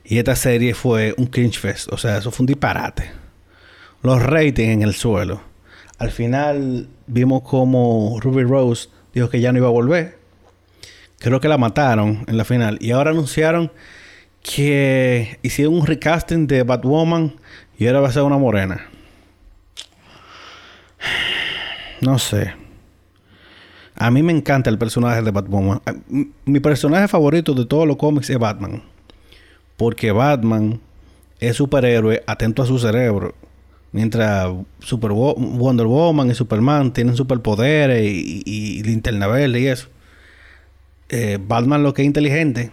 Y 0.04 0.18
esta 0.18 0.36
serie 0.36 0.74
fue 0.74 1.14
un 1.18 1.28
cringe 1.28 1.60
fest. 1.60 1.92
O 1.92 1.98
sea, 1.98 2.18
eso 2.18 2.32
fue 2.32 2.44
un 2.44 2.48
disparate. 2.48 3.12
Los 4.02 4.22
ratings 4.22 4.74
en 4.74 4.82
el 4.82 4.94
suelo. 4.94 5.42
Al 5.98 6.12
final 6.12 6.88
vimos 7.08 7.44
como 7.44 8.20
Ruby 8.22 8.44
Rose 8.44 8.90
dijo 9.14 9.30
que 9.30 9.42
ya 9.42 9.52
no 9.52 9.58
iba 9.58 9.68
a 9.68 9.72
volver. 9.72 10.19
Creo 11.20 11.40
que 11.40 11.48
la 11.48 11.58
mataron 11.58 12.24
en 12.28 12.38
la 12.38 12.46
final. 12.46 12.78
Y 12.82 12.92
ahora 12.92 13.12
anunciaron 13.12 13.72
que 14.42 15.38
hicieron 15.42 15.76
un 15.76 15.86
recasting 15.86 16.48
de 16.48 16.64
Batwoman 16.64 17.36
y 17.78 17.88
ahora 17.88 18.02
va 18.02 18.08
a 18.08 18.12
ser 18.12 18.24
una 18.24 18.38
morena. 18.38 18.88
No 22.02 22.18
sé. 22.18 22.54
A 23.96 24.12
mí 24.12 24.24
me 24.24 24.32
encanta 24.32 24.70
el 24.70 24.78
personaje 24.78 25.22
de 25.22 25.32
Batman. 25.32 25.82
Mi 26.46 26.60
personaje 26.62 27.10
favorito 27.10 27.54
de 27.54 27.66
todos 27.66 27.86
los 27.86 27.98
cómics 27.98 28.30
es 28.30 28.40
Batman. 28.40 28.82
Porque 29.76 30.12
Batman 30.14 30.80
es 31.40 31.58
superhéroe 31.58 32.24
atento 32.26 32.64
a 32.64 32.66
su 32.66 32.80
cerebro. 32.80 33.36
Mientras 33.92 34.54
Super 34.80 35.12
Wonder 35.12 35.88
Woman 35.88 36.30
y 36.30 36.36
Superman 36.36 36.94
tienen 36.94 37.16
superpoderes 37.16 38.06
y, 38.06 38.44
y, 38.46 38.84
linterna 38.84 39.28
verde 39.28 39.60
y 39.60 39.68
eso. 39.68 39.90
Eh, 41.10 41.40
Batman 41.42 41.84
lo 41.84 41.94
que 41.94 42.04
es 42.04 42.06
inteligente 42.06 42.72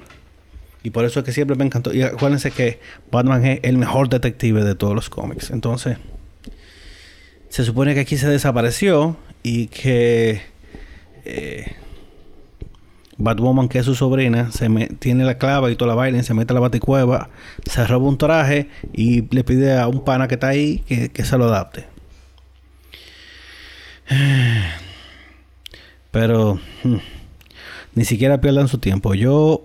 y 0.86 0.90
por 0.90 1.04
eso 1.04 1.18
es 1.18 1.24
que 1.24 1.32
siempre 1.32 1.56
me 1.56 1.64
encantó. 1.64 1.92
Y 1.92 2.02
acuérdense 2.02 2.52
que 2.52 2.78
Batman 3.10 3.44
es 3.44 3.58
el 3.64 3.76
mejor 3.76 4.08
detective 4.08 4.62
de 4.62 4.76
todos 4.76 4.94
los 4.94 5.10
cómics. 5.10 5.50
Entonces, 5.50 5.98
se 7.48 7.64
supone 7.64 7.94
que 7.94 8.00
aquí 8.00 8.16
se 8.16 8.28
desapareció 8.28 9.16
y 9.42 9.66
que 9.66 10.42
eh, 11.24 11.74
Batwoman, 13.18 13.68
que 13.68 13.80
es 13.80 13.84
su 13.84 13.96
sobrina, 13.96 14.52
se 14.52 14.68
tiene 15.00 15.24
la 15.24 15.38
clava 15.38 15.72
y 15.72 15.74
toda 15.74 15.88
la 15.88 15.96
vaina, 15.96 16.22
se 16.22 16.34
mete 16.34 16.52
a 16.52 16.54
la 16.54 16.60
baticueva, 16.60 17.30
se 17.68 17.84
roba 17.84 18.06
un 18.06 18.16
traje 18.16 18.68
y 18.92 19.22
le 19.34 19.42
pide 19.42 19.76
a 19.76 19.88
un 19.88 20.04
pana 20.04 20.28
que 20.28 20.34
está 20.34 20.46
ahí 20.46 20.84
que, 20.86 21.08
que 21.08 21.24
se 21.24 21.36
lo 21.36 21.46
adapte. 21.46 21.84
Pero 26.12 26.60
hmm, 26.84 26.96
ni 27.96 28.04
siquiera 28.04 28.40
pierdan 28.40 28.68
su 28.68 28.78
tiempo. 28.78 29.14
Yo 29.14 29.62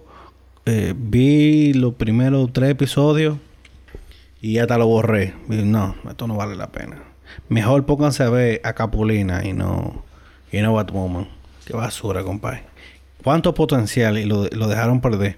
eh, 0.66 0.96
vi 0.98 1.74
los 1.74 1.94
primeros 1.94 2.52
tres 2.54 2.72
episodios 2.72 3.38
y 4.42 4.58
hasta 4.58 4.78
lo 4.78 4.88
borré. 4.88 5.36
no, 5.48 5.96
esto 6.10 6.28
no 6.28 6.36
vale 6.36 6.56
la 6.56 6.72
pena. 6.72 7.04
Mejor 7.50 7.86
pónganse 7.86 8.24
a 8.24 8.30
ver 8.30 8.62
a 8.64 8.74
Capulina 8.74 9.46
y 9.46 9.52
no, 9.52 10.04
y 10.52 10.62
no 10.62 10.74
Batwoman. 10.74 11.28
Qué 11.66 11.74
basura, 11.74 12.24
compadre. 12.24 12.64
Cuánto 13.22 13.54
potencial 13.54 14.18
y 14.18 14.24
lo, 14.24 14.48
lo 14.48 14.68
dejaron 14.68 15.02
perder. 15.02 15.38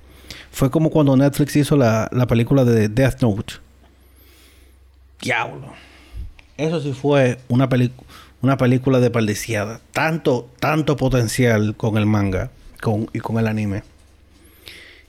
Fue 0.52 0.70
como 0.70 0.92
cuando 0.92 1.18
Netflix 1.18 1.56
hizo 1.56 1.76
la, 1.76 2.08
la 2.12 2.28
película 2.28 2.64
de 2.64 2.90
Death 2.90 3.24
Note. 3.24 3.56
Diablo. 5.20 5.74
Eso 6.58 6.80
sí 6.80 6.94
fue 6.94 7.40
una, 7.48 7.68
una 8.44 8.58
película 8.58 9.00
de 9.00 9.10
paldiciada. 9.10 9.82
Tanto, 9.92 10.48
tanto 10.60 10.96
potencial 10.96 11.76
con 11.76 11.98
el 11.98 12.06
manga 12.06 12.52
con, 12.84 13.10
y 13.14 13.20
con 13.20 13.40
el 13.40 13.48
anime. 13.48 13.84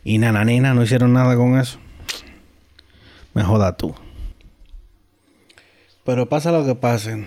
Y 0.05 0.19
nananina 0.19 0.75
no 0.75 0.83
hicieron 0.83 1.13
nada 1.13 1.35
con 1.37 1.59
eso. 1.59 1.79
Me 3.35 3.43
joda 3.43 3.77
tú. 3.77 3.95
Pero 6.05 6.29
pasa 6.29 6.53
lo 6.53 6.65
que 6.65 6.75
pase, 6.75 7.27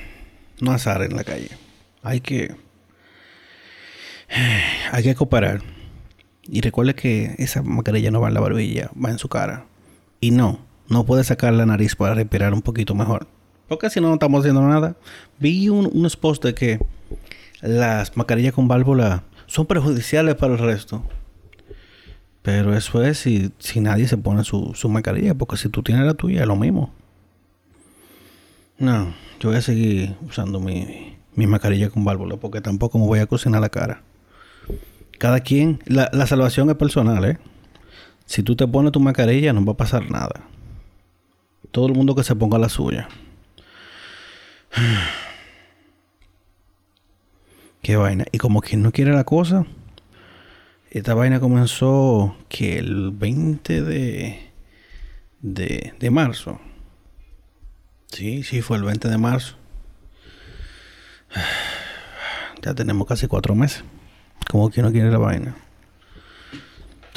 no 0.62 0.72
azar 0.72 1.02
en 1.02 1.16
la 1.16 1.24
calle. 1.24 1.50
Hay 2.02 2.22
que. 2.22 2.56
Hay 4.92 5.04
que 5.04 5.16
cooperar. 5.16 5.62
Y 6.44 6.62
recuerde 6.62 6.96
que 6.96 7.36
esa 7.40 7.62
mascarilla 7.62 8.10
no 8.10 8.22
va 8.22 8.30
en 8.30 8.34
la 8.34 8.40
barbilla, 8.40 8.90
va 9.04 9.10
en 9.10 9.20
su 9.20 9.28
cara. 9.28 9.66
Y 10.22 10.32
no, 10.32 10.60
no 10.88 11.06
puede 11.06 11.26
sacar 11.26 11.52
la 11.54 11.66
nariz 11.66 11.96
para 11.96 12.14
respirar 12.14 12.54
un 12.54 12.62
poquito 12.62 12.96
mejor. 12.96 13.28
Porque 13.68 13.90
si 13.90 14.00
no, 14.00 14.08
no 14.08 14.14
estamos 14.14 14.40
haciendo 14.40 14.62
nada. 14.62 14.96
Vi 15.40 15.68
un, 15.68 15.90
unos 15.92 16.16
posts 16.16 16.46
de 16.46 16.56
que 16.56 16.80
las 17.62 18.16
mascarillas 18.16 18.54
con 18.54 18.70
válvula 18.70 19.24
son 19.58 19.66
perjudiciales 19.66 20.36
para 20.36 20.54
el 20.54 20.60
resto. 20.60 21.02
Pero 22.44 22.78
eso 22.78 23.02
es 23.02 23.18
si, 23.18 23.52
si 23.58 23.80
nadie 23.80 24.08
se 24.08 24.16
pone 24.16 24.44
su, 24.44 24.74
su 24.76 24.88
mascarilla, 24.88 25.34
porque 25.34 25.58
si 25.58 25.68
tú 25.68 25.82
tienes 25.82 26.06
la 26.06 26.14
tuya 26.14 26.42
es 26.42 26.48
lo 26.48 26.56
mismo. 26.56 26.94
No, 28.78 29.16
yo 29.40 29.50
voy 29.50 29.58
a 29.58 29.62
seguir 29.64 30.16
usando 30.22 30.60
mi, 30.60 31.18
mi 31.34 31.48
mascarilla 31.48 31.90
con 31.90 32.06
válvula 32.06 32.38
porque 32.38 32.62
tampoco 32.62 33.00
me 33.00 33.08
voy 33.08 33.18
a 33.18 33.26
cocinar 33.26 33.60
la 33.60 33.70
cara. 33.70 34.04
Cada 35.18 35.40
quien, 35.40 35.80
la, 35.88 36.12
la 36.14 36.28
salvación 36.28 36.70
es 36.70 36.76
personal, 36.76 37.26
¿eh? 37.26 37.40
Si 38.28 38.44
tú 38.44 38.56
te 38.56 38.68
pones 38.68 38.92
tu 38.92 39.00
mascarilla 39.00 39.54
no 39.54 39.66
va 39.66 39.74
a 39.74 39.78
pasar 39.78 40.12
nada. 40.12 40.44
Todo 41.72 41.88
el 41.88 41.96
mundo 41.96 42.14
que 42.14 42.24
se 42.24 42.36
ponga 42.36 42.60
la 42.60 42.70
suya. 42.70 43.10
Qué 47.82 47.96
vaina. 47.96 48.26
Y 48.32 48.38
como 48.38 48.62
quien 48.62 48.82
no 48.82 48.92
quiere 48.92 49.14
la 49.14 49.24
cosa, 49.24 49.66
esta 50.90 51.14
vaina 51.14 51.40
comenzó 51.40 52.36
que 52.50 52.78
el 52.78 53.12
20 53.12 53.82
de, 53.82 54.52
de, 55.42 55.94
de 56.00 56.10
marzo. 56.12 56.60
Sí, 58.08 58.44
sí, 58.44 58.62
fue 58.62 58.78
el 58.78 58.84
20 58.84 59.10
de 59.10 59.18
marzo. 59.18 59.56
Ya 62.64 62.74
tenemos 62.74 63.08
casi 63.08 63.28
cuatro 63.28 63.54
meses. 63.54 63.84
Como 64.50 64.72
quien 64.72 64.86
no 64.86 64.92
quiere 64.92 65.12
la 65.12 65.20
vaina. 65.20 65.56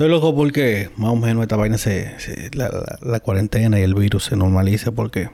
Estoy 0.01 0.09
loco 0.09 0.35
porque 0.35 0.91
más 0.97 1.11
o 1.11 1.17
menos 1.17 1.43
esta 1.43 1.57
vaina 1.57 1.77
se, 1.77 2.15
la, 2.53 2.99
la, 3.03 3.21
cuarentena 3.21 3.79
y 3.81 3.83
el 3.83 3.95
virus 3.95 4.25
se 4.25 4.37
normalice 4.37 4.93
porque 4.93 5.29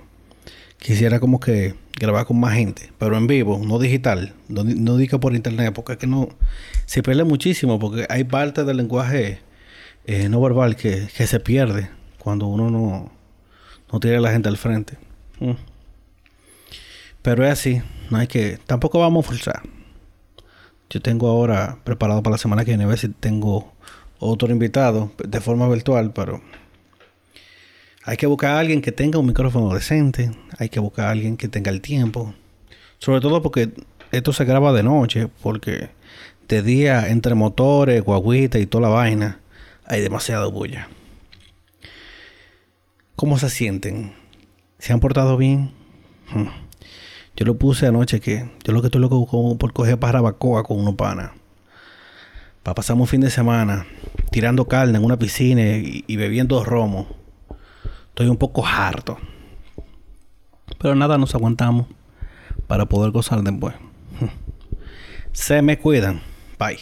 quisiera 0.78 1.20
como 1.20 1.38
que 1.38 1.74
grabar 1.98 2.26
con 2.26 2.38
más 2.38 2.54
gente, 2.54 2.92
pero 2.98 3.16
en 3.16 3.26
vivo, 3.26 3.58
no 3.64 3.78
digital, 3.78 4.34
no, 4.48 4.64
no 4.64 4.96
diga 4.96 5.18
por 5.18 5.34
internet, 5.34 5.72
porque 5.74 5.92
es 5.92 5.98
que 5.98 6.06
no 6.06 6.28
se 6.84 7.02
pierde 7.02 7.24
muchísimo, 7.24 7.78
porque 7.78 8.06
hay 8.08 8.24
parte 8.24 8.64
del 8.64 8.76
lenguaje 8.76 9.40
eh, 10.04 10.28
no 10.28 10.40
verbal 10.40 10.76
que, 10.76 11.08
que, 11.16 11.26
se 11.26 11.40
pierde 11.40 11.90
cuando 12.18 12.46
uno 12.46 12.70
no, 12.70 13.10
no 13.90 14.00
tiene 14.00 14.18
a 14.18 14.20
la 14.20 14.30
gente 14.30 14.48
al 14.48 14.56
frente. 14.56 14.98
Mm. 15.40 15.52
Pero 17.22 17.44
es 17.44 17.50
así, 17.50 17.82
no 18.10 18.18
hay 18.18 18.26
que, 18.26 18.58
tampoco 18.66 19.00
vamos 19.00 19.24
a 19.24 19.28
forzar. 19.28 19.62
Yo 20.90 21.00
tengo 21.00 21.28
ahora 21.28 21.78
preparado 21.82 22.22
para 22.22 22.34
la 22.34 22.38
semana 22.38 22.64
que 22.64 22.72
viene 22.72 22.84
a 22.84 22.88
ver 22.88 22.98
si 22.98 23.08
tengo 23.08 23.72
otro 24.20 24.52
invitado 24.52 25.10
de 25.26 25.40
forma 25.40 25.68
virtual, 25.68 26.12
pero 26.12 26.40
hay 28.06 28.16
que 28.16 28.26
buscar 28.28 28.52
a 28.52 28.60
alguien 28.60 28.80
que 28.80 28.92
tenga 28.92 29.18
un 29.18 29.26
micrófono 29.26 29.74
decente, 29.74 30.30
hay 30.58 30.68
que 30.68 30.78
buscar 30.78 31.06
a 31.06 31.10
alguien 31.10 31.36
que 31.36 31.48
tenga 31.48 31.72
el 31.72 31.80
tiempo, 31.80 32.32
sobre 32.98 33.20
todo 33.20 33.42
porque 33.42 33.70
esto 34.12 34.32
se 34.32 34.44
graba 34.44 34.72
de 34.72 34.84
noche, 34.84 35.28
porque 35.42 35.90
de 36.46 36.62
día 36.62 37.08
entre 37.08 37.34
motores, 37.34 38.04
guaguitas 38.04 38.60
y 38.62 38.66
toda 38.66 38.82
la 38.82 38.94
vaina 38.94 39.40
hay 39.84 40.02
demasiado 40.02 40.52
bulla. 40.52 40.88
¿Cómo 43.16 43.40
se 43.40 43.50
sienten? 43.50 44.12
¿Se 44.78 44.92
han 44.92 45.00
portado 45.00 45.36
bien? 45.36 45.72
Hmm. 46.32 46.46
Yo 47.34 47.44
lo 47.44 47.58
puse 47.58 47.88
anoche 47.88 48.20
que 48.20 48.48
yo 48.62 48.72
lo 48.72 48.82
que 48.82 48.86
estoy 48.86 49.00
loco 49.00 49.58
por 49.58 49.72
coger 49.72 49.98
para 49.98 50.20
Bacoa 50.20 50.62
con 50.62 50.78
unos 50.78 50.94
panas. 50.94 51.32
Para 52.62 52.76
pasar 52.76 52.94
un 52.96 53.08
fin 53.08 53.20
de 53.20 53.30
semana 53.30 53.84
tirando 54.30 54.68
carne 54.68 54.96
en 54.96 55.04
una 55.04 55.18
piscina 55.18 55.62
y, 55.76 56.04
y 56.06 56.16
bebiendo 56.16 56.62
romo. 56.62 57.25
Estoy 58.16 58.28
un 58.28 58.38
poco 58.38 58.66
harto. 58.66 59.18
Pero 60.78 60.94
nada, 60.94 61.18
nos 61.18 61.34
aguantamos 61.34 61.86
para 62.66 62.86
poder 62.86 63.10
gozar 63.10 63.42
después. 63.42 63.74
Se 65.32 65.60
me 65.60 65.78
cuidan. 65.78 66.22
Bye. 66.58 66.78